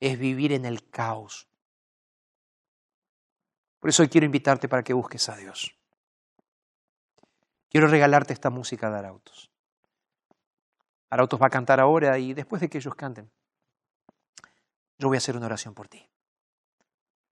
es 0.00 0.18
vivir 0.18 0.52
en 0.52 0.64
el 0.64 0.88
caos. 0.88 1.48
Por 3.80 3.90
eso 3.90 4.02
hoy 4.02 4.08
quiero 4.08 4.24
invitarte 4.24 4.68
para 4.68 4.84
que 4.84 4.94
busques 4.94 5.28
a 5.28 5.36
Dios. 5.36 5.76
Quiero 7.72 7.88
regalarte 7.88 8.34
esta 8.34 8.50
música 8.50 8.90
de 8.90 8.98
Arautos. 8.98 9.50
Arautos 11.08 11.40
va 11.40 11.46
a 11.46 11.50
cantar 11.50 11.80
ahora 11.80 12.18
y 12.18 12.34
después 12.34 12.60
de 12.60 12.68
que 12.68 12.76
ellos 12.76 12.94
canten, 12.94 13.30
yo 14.98 15.08
voy 15.08 15.16
a 15.16 15.18
hacer 15.18 15.38
una 15.38 15.46
oración 15.46 15.72
por 15.72 15.88
ti. 15.88 16.06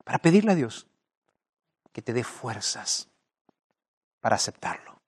Para 0.02 0.18
pedirle 0.18 0.52
a 0.52 0.54
Dios 0.54 0.86
que 1.92 2.00
te 2.00 2.14
dé 2.14 2.24
fuerzas 2.24 3.10
para 4.20 4.36
aceptarlo. 4.36 5.02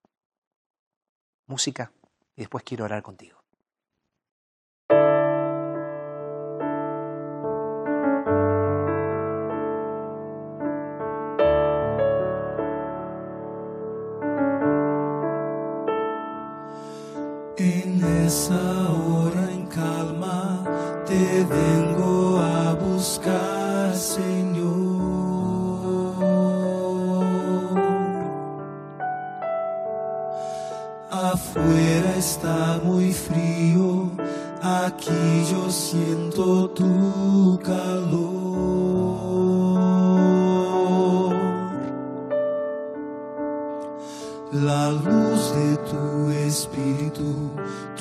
Música 1.46 1.92
y 2.36 2.42
después 2.42 2.62
quiero 2.62 2.84
orar 2.84 3.02
contigo. 3.02 3.41
Esa 18.32 18.90
hora 18.90 19.44
en 19.56 19.66
calma 19.66 20.64
te 21.06 21.44
vengo 21.44 22.38
a 22.38 22.72
buscar, 22.86 23.94
Señor. 23.94 24.72
Afuera 31.10 32.10
está 32.16 32.80
muy 32.82 33.12
frío, 33.12 34.10
aquí 34.62 35.22
yo 35.50 35.70
siento 35.70 36.70
tu 36.70 37.60
calor. 37.62 38.21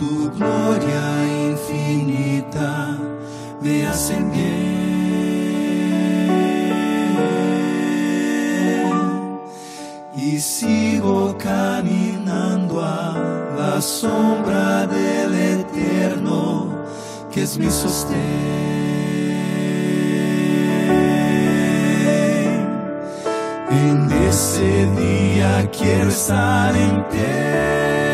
Tu 0.01 0.31
gloria 0.31 1.03
infinita, 1.51 2.97
me 3.61 3.85
hacen 3.85 4.31
bien. 4.31 4.81
Y 10.15 10.39
sigo 10.39 11.37
caminando 11.37 12.81
a 12.81 13.15
la 13.55 13.79
sombra 13.79 14.87
del 14.87 15.35
eterno, 15.59 16.67
que 17.31 17.43
es 17.43 17.59
mi 17.59 17.69
sostén. 17.69 18.17
En 23.69 24.11
ese 24.27 24.87
día 25.01 25.69
quiero 25.71 26.09
estar 26.09 26.75
en 26.75 27.03
pie. 27.09 28.10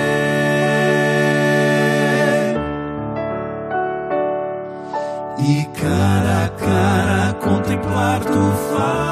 Y 5.50 5.64
cara 5.68 6.44
a 6.44 6.50
cara 6.58 7.40
contemplar 7.40 8.20
tu 8.20 8.52
faz. 8.70 9.08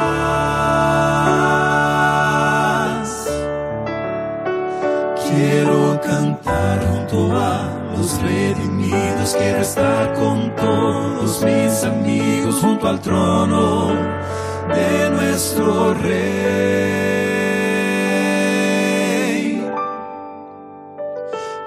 Quiero 5.24 6.02
cantar 6.02 6.86
junto 6.88 7.32
a 7.38 7.70
los 7.96 8.22
redimidos, 8.22 9.34
quiero 9.38 9.60
estar 9.62 10.14
con 10.16 10.54
todos 10.58 11.42
mis 11.42 11.86
amigos 11.86 12.60
junto 12.60 12.90
al 12.90 13.00
trono 13.00 13.94
de 14.76 15.10
nuestro 15.12 15.94
rey. 15.94 17.16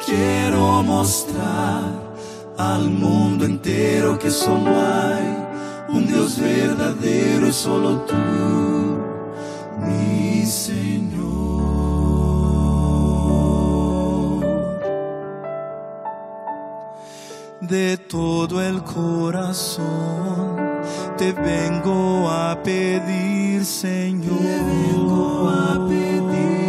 Quiero 0.04 0.82
mostrar 0.82 1.97
al 2.59 2.90
mundo 2.90 3.44
entero 3.44 4.18
que 4.18 4.30
solo 4.30 4.68
hay 4.68 5.36
un 5.90 6.06
Dios 6.06 6.38
verdadero 6.40 7.46
y 7.46 7.52
solo 7.52 8.00
tú, 8.00 8.14
mi 9.80 10.44
Señor. 10.44 10.98
De 17.61 17.96
todo 17.96 18.61
el 18.61 18.82
corazón 18.82 20.56
te 21.16 21.32
vengo 21.32 22.28
a 22.28 22.61
pedir, 22.62 23.64
Señor. 23.64 24.38
Te 24.38 24.62
vengo 24.64 25.48
a 25.48 25.86
pedir, 25.88 26.67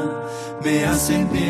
me 0.64 0.84
hacen 0.84 1.28
bien 1.30 1.44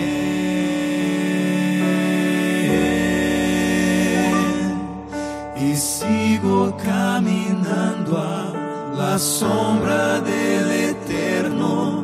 y 5.57 5.77
sigo 5.77 6.77
caminando 6.77 8.19
a 8.19 8.53
la 8.97 9.19
sombra 9.19 10.21
del 10.21 10.71
eterno 10.71 12.03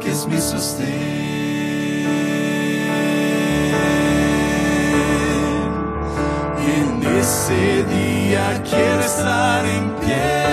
que 0.00 0.10
es 0.10 0.26
mi 0.26 0.38
sostén. 0.38 1.41
Ese 7.32 7.82
día 7.84 8.44
quiero 8.68 9.00
estar 9.00 9.64
en 9.64 9.84
pie. 10.00 10.52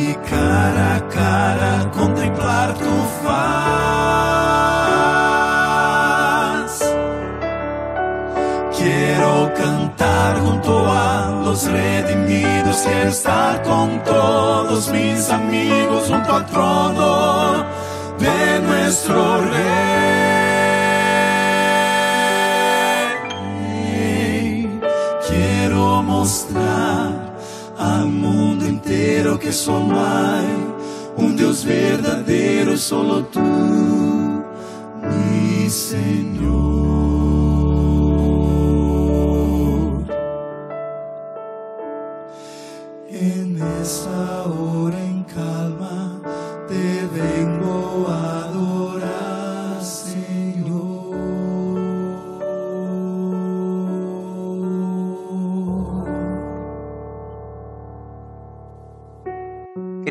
y 0.00 0.14
cara 0.30 0.86
a 0.96 1.00
cara 1.08 1.72
contemplar 1.90 2.68
tu 2.74 2.94
faz. 3.22 3.48
Quiero 8.78 9.32
cantar 9.60 10.32
junto 10.40 10.72
a 10.90 11.42
los 11.44 11.60
redimidos, 11.70 12.76
quiero 12.86 13.10
estar 13.10 13.62
con 13.62 14.02
todos 14.04 14.90
mis 14.90 15.28
amigos 15.30 16.08
junto 16.08 16.30
al 16.34 16.46
de 18.18 18.60
nuestro 18.68 19.42
rey. 19.52 20.27
Mostrar 26.28 27.38
al 27.78 28.06
mundo 28.06 28.66
entero 28.66 29.38
que 29.38 29.50
solo 29.50 29.98
hay 29.98 30.46
un 31.16 31.34
Dios 31.34 31.64
verdadero, 31.64 32.76
solo 32.76 33.24
tú, 33.24 33.40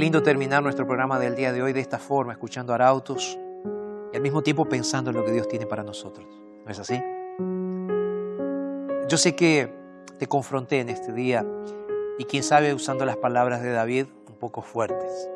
lindo 0.07 0.23
terminar 0.23 0.63
nuestro 0.63 0.87
programa 0.87 1.19
del 1.19 1.35
día 1.35 1.51
de 1.51 1.61
hoy 1.61 1.73
de 1.73 1.81
esta 1.81 1.99
forma, 1.99 2.31
escuchando 2.31 2.73
arautos 2.73 3.37
y 4.13 4.15
al 4.15 4.21
mismo 4.21 4.41
tiempo 4.41 4.63
pensando 4.63 5.09
en 5.09 5.17
lo 5.17 5.25
que 5.25 5.33
Dios 5.33 5.49
tiene 5.49 5.65
para 5.65 5.83
nosotros. 5.83 6.25
¿No 6.63 6.71
es 6.71 6.79
así? 6.79 6.97
Yo 9.09 9.17
sé 9.17 9.35
que 9.35 9.69
te 10.17 10.27
confronté 10.27 10.79
en 10.79 10.87
este 10.87 11.11
día 11.11 11.45
y 12.17 12.23
quién 12.23 12.41
sabe 12.41 12.73
usando 12.73 13.03
las 13.03 13.17
palabras 13.17 13.61
de 13.61 13.71
David 13.71 14.05
un 14.29 14.35
poco 14.35 14.61
fuertes. 14.61 15.29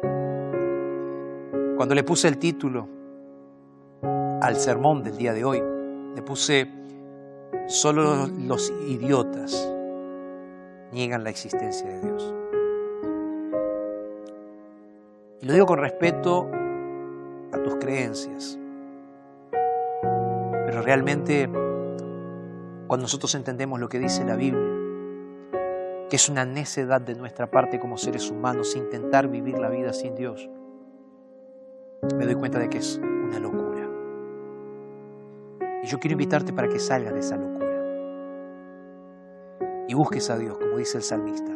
Cuando 1.76 1.94
le 1.94 2.06
puse 2.06 2.30
el 2.30 2.38
título 2.38 2.88
al 4.42 4.56
sermón 4.56 5.04
del 5.04 5.18
día 5.18 5.34
de 5.34 5.44
hoy, 5.44 5.62
le 6.16 6.22
puse 6.22 6.70
solo 7.68 8.26
los 8.26 8.72
idiotas 8.88 9.70
niegan 10.94 11.26
la 11.26 11.30
existencia 11.30 11.90
de 11.90 12.00
Dios. 12.00 12.34
Y 15.42 15.48
lo 15.48 15.54
digo 15.54 15.66
con 15.66 15.80
respeto 15.80 16.48
a 17.52 17.58
tus 17.64 17.76
creencias. 17.76 18.60
Pero 19.52 20.82
realmente, 20.84 21.48
cuando 22.88 23.04
nosotros 23.04 23.34
entendemos 23.34 23.80
lo 23.80 23.90
que 23.90 23.98
dice 23.98 24.24
la 24.24 24.36
Biblia, 24.36 24.70
que 26.10 26.16
es 26.16 26.30
una 26.30 26.46
necedad 26.46 27.02
de 27.02 27.16
nuestra 27.16 27.50
parte 27.50 27.80
como 27.80 27.98
seres 27.98 28.30
humanos 28.30 28.76
intentar 28.76 29.28
vivir 29.30 29.58
la 29.58 29.70
vida 29.70 29.94
sin 29.94 30.14
Dios, 30.14 30.48
me 32.16 32.26
doy 32.26 32.36
cuenta 32.36 32.60
de 32.60 32.70
que 32.70 32.78
es 32.78 32.98
una 33.00 33.40
locura. 33.40 33.90
Y 35.84 35.88
yo 35.88 35.98
quiero 35.98 36.14
invitarte 36.14 36.54
para 36.54 36.68
que 36.68 36.78
salgas 36.78 37.14
de 37.14 37.20
esa 37.20 37.38
locura 37.38 37.62
y 39.88 39.94
busques 39.96 40.30
a 40.30 40.38
Dios, 40.38 40.58
como 40.60 40.78
dice 40.78 40.98
el 40.98 41.04
salmista. 41.04 41.52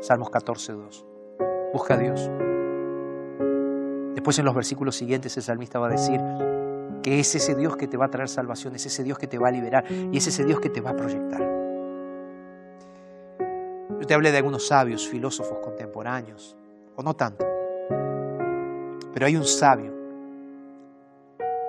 Salmos 0.00 0.30
14, 0.30 0.72
2. 0.72 1.06
Busca 1.74 1.94
a 1.94 1.98
Dios. 1.98 2.30
Después 4.14 4.38
en 4.38 4.44
los 4.44 4.54
versículos 4.54 4.96
siguientes 4.96 5.36
el 5.36 5.42
salmista 5.42 5.78
va 5.78 5.86
a 5.86 5.90
decir 5.90 6.20
que 7.02 7.20
es 7.20 7.34
ese 7.34 7.54
Dios 7.54 7.76
que 7.76 7.86
te 7.86 7.96
va 7.96 8.06
a 8.06 8.10
traer 8.10 8.28
salvación, 8.28 8.74
es 8.74 8.86
ese 8.86 9.02
Dios 9.04 9.18
que 9.18 9.26
te 9.26 9.38
va 9.38 9.48
a 9.48 9.50
liberar 9.50 9.84
y 9.90 10.16
es 10.16 10.26
ese 10.26 10.44
Dios 10.44 10.60
que 10.60 10.68
te 10.68 10.80
va 10.80 10.90
a 10.90 10.96
proyectar. 10.96 11.40
Yo 14.00 14.06
te 14.06 14.14
hablé 14.14 14.30
de 14.32 14.38
algunos 14.38 14.66
sabios, 14.66 15.08
filósofos 15.08 15.58
contemporáneos, 15.58 16.56
o 16.96 17.02
no 17.02 17.14
tanto, 17.14 17.46
pero 19.12 19.26
hay 19.26 19.36
un 19.36 19.44
sabio 19.44 19.92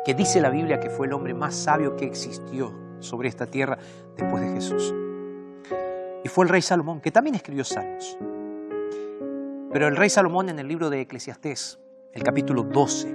que 0.06 0.14
dice 0.14 0.42
la 0.42 0.50
Biblia 0.50 0.80
que 0.80 0.90
fue 0.90 1.08
el 1.08 1.14
hombre 1.14 1.34
más 1.34 1.56
sabio 1.56 1.96
que 1.96 2.06
existió 2.06 2.74
sobre 3.00 3.30
esta 3.30 3.46
tierra 3.46 3.78
después 4.18 4.44
de 4.44 4.52
Jesús. 4.54 4.94
Y 6.24 6.28
fue 6.28 6.46
el 6.46 6.50
rey 6.50 6.62
Salomón, 6.62 7.02
que 7.02 7.12
también 7.12 7.36
escribió 7.36 7.64
salmos. 7.64 8.18
Pero 9.72 9.88
el 9.88 9.96
rey 9.96 10.10
Salomón 10.10 10.50
en 10.50 10.60
el 10.60 10.68
libro 10.68 10.90
de 10.90 11.02
Eclesiastés, 11.02 11.80
el 12.14 12.24
capítulo 12.24 12.64
12, 12.64 13.10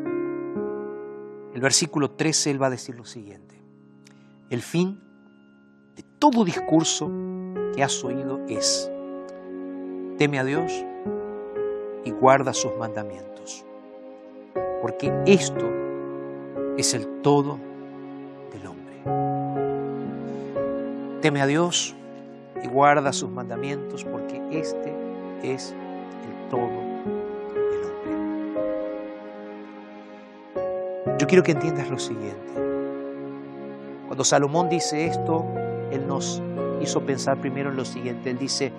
el 1.55 1.61
versículo 1.61 2.13
13, 2.13 2.51
él 2.51 2.63
va 2.63 2.69
a 2.69 2.71
decir 2.71 2.97
lo 2.97 3.05
siguiente. 3.05 3.61
El 4.49 4.63
fin 4.63 5.01
de 5.95 6.03
todo 6.19 6.45
discurso 6.45 7.11
que 7.75 7.83
has 7.83 8.03
oído 8.05 8.41
es, 8.49 8.91
teme 10.17 10.39
a 10.39 10.45
Dios 10.45 10.73
y 12.05 12.11
guarda 12.11 12.55
sus 12.55 12.75
mandamientos, 12.77 13.67
porque 14.81 15.13
esto 15.27 15.71
es 16.79 16.95
el 16.95 17.21
todo 17.21 17.59
del 18.53 18.67
hombre. 18.67 19.03
Teme 21.21 21.43
a 21.43 21.47
Dios 21.47 21.95
y 22.63 22.69
guarda 22.69 23.13
sus 23.13 23.31
mandamientos, 23.31 24.05
porque 24.05 24.41
este 24.51 24.95
es 25.43 25.73
el 25.73 26.49
todo 26.49 26.86
Yo 31.19 31.27
quiero 31.27 31.43
que 31.43 31.53
entiendas 31.53 31.89
lo 31.89 31.99
siguiente. 31.99 32.53
Cuando 34.07 34.23
Salomón 34.23 34.69
dice 34.69 35.07
esto, 35.07 35.47
él 35.91 36.07
nos 36.07 36.43
hizo 36.83 37.01
pensar 37.07 37.41
primero 37.41 37.71
en 37.71 37.77
lo 37.77 37.87
siguiente. 37.87 38.29
Él 38.29 38.39
dice, 38.39 38.71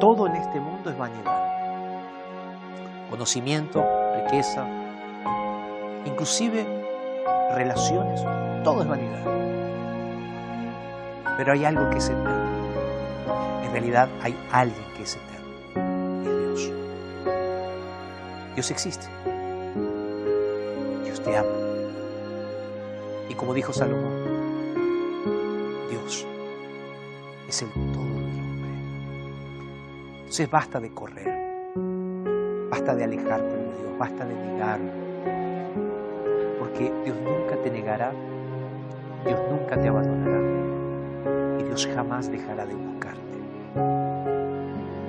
todo 0.00 0.26
en 0.26 0.34
este 0.34 0.58
mundo 0.58 0.90
es 0.90 0.98
vanidad. 0.98 1.46
Conocimiento, 3.08 3.84
riqueza, 4.16 4.66
inclusive 6.04 6.66
relaciones, 7.54 8.20
todo 8.64 8.82
es 8.82 8.88
vanidad. 8.88 9.24
Pero 11.36 11.52
hay 11.52 11.64
algo 11.64 11.88
que 11.90 11.98
es 11.98 12.08
eterno. 12.08 12.56
En 13.64 13.70
realidad 13.70 14.08
hay 14.24 14.36
alguien 14.50 14.84
que 14.96 15.04
es 15.04 15.16
eterno. 15.16 16.24
Y 16.24 16.26
es 16.26 16.38
Dios. 16.40 16.72
Dios 18.54 18.70
existe. 18.72 19.06
Dios 21.04 21.22
te 21.22 21.36
ama. 21.36 21.65
Y 23.28 23.34
como 23.34 23.54
dijo 23.54 23.72
Salomón, 23.72 24.12
Dios 25.90 26.26
es 27.48 27.62
el 27.62 27.68
todo 27.70 28.04
del 28.04 28.40
hombre. 28.40 28.70
Entonces 30.18 30.50
basta 30.50 30.80
de 30.80 30.90
correr. 30.90 31.46
Basta 32.70 32.94
de 32.94 33.04
alejarte 33.04 33.56
de 33.56 33.64
Dios. 33.64 33.98
Basta 33.98 34.24
de 34.24 34.34
negarlo. 34.34 34.90
Porque 36.58 36.92
Dios 37.04 37.16
nunca 37.24 37.56
te 37.62 37.70
negará. 37.70 38.12
Dios 39.24 39.40
nunca 39.50 39.80
te 39.80 39.88
abandonará. 39.88 40.40
Y 41.60 41.64
Dios 41.64 41.88
jamás 41.94 42.30
dejará 42.30 42.66
de 42.66 42.74
buscarte. 42.74 43.20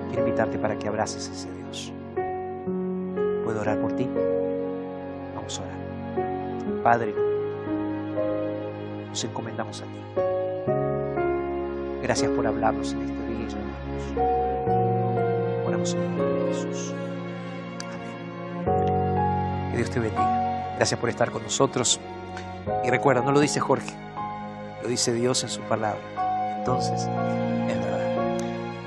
Quiero 0.07 0.25
invitarte 0.25 0.57
para 0.57 0.77
que 0.77 0.87
abraces 0.87 1.29
a 1.29 1.33
ese 1.33 1.51
Dios. 1.51 1.93
¿Puedo 3.43 3.61
orar 3.61 3.79
por 3.79 3.93
ti? 3.93 4.07
Vamos 5.35 5.59
a 5.59 5.63
orar. 5.63 6.83
Padre, 6.83 7.26
nos 9.17 9.23
encomendamos 9.23 9.81
a 9.81 9.85
ti. 9.85 9.99
Gracias 12.03 12.29
por 12.29 12.45
hablarnos 12.45 12.93
en 12.93 13.01
este 13.01 13.25
día 13.25 13.47
y 13.47 13.49
llamarnos. 13.49 14.03
Oramos 15.65 15.93
en 15.95 16.01
el 16.01 16.17
nombre 16.17 16.43
de 16.43 16.53
Jesús. 16.53 16.93
Amén. 18.63 19.71
Que 19.71 19.77
Dios 19.77 19.89
te 19.89 19.99
bendiga. 19.99 20.75
Gracias 20.75 20.99
por 20.99 21.09
estar 21.09 21.31
con 21.31 21.41
nosotros. 21.41 21.99
Y 22.85 22.91
recuerda, 22.91 23.23
no 23.23 23.31
lo 23.31 23.39
dice 23.39 23.59
Jorge, 23.59 23.91
lo 24.83 24.87
dice 24.87 25.11
Dios 25.13 25.41
en 25.41 25.49
su 25.49 25.61
palabra. 25.61 25.99
Entonces, 26.59 27.01
es 27.01 27.79
verdad. 27.79 28.37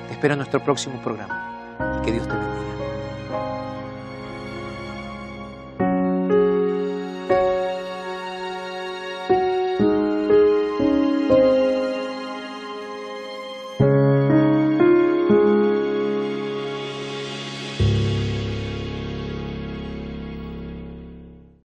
Te 0.06 0.12
espero 0.12 0.34
en 0.34 0.38
nuestro 0.38 0.62
próximo 0.62 1.02
programa. 1.02 2.00
Que 2.04 2.12
Dios 2.12 2.28
te 2.28 2.34
bendiga. 2.34 2.49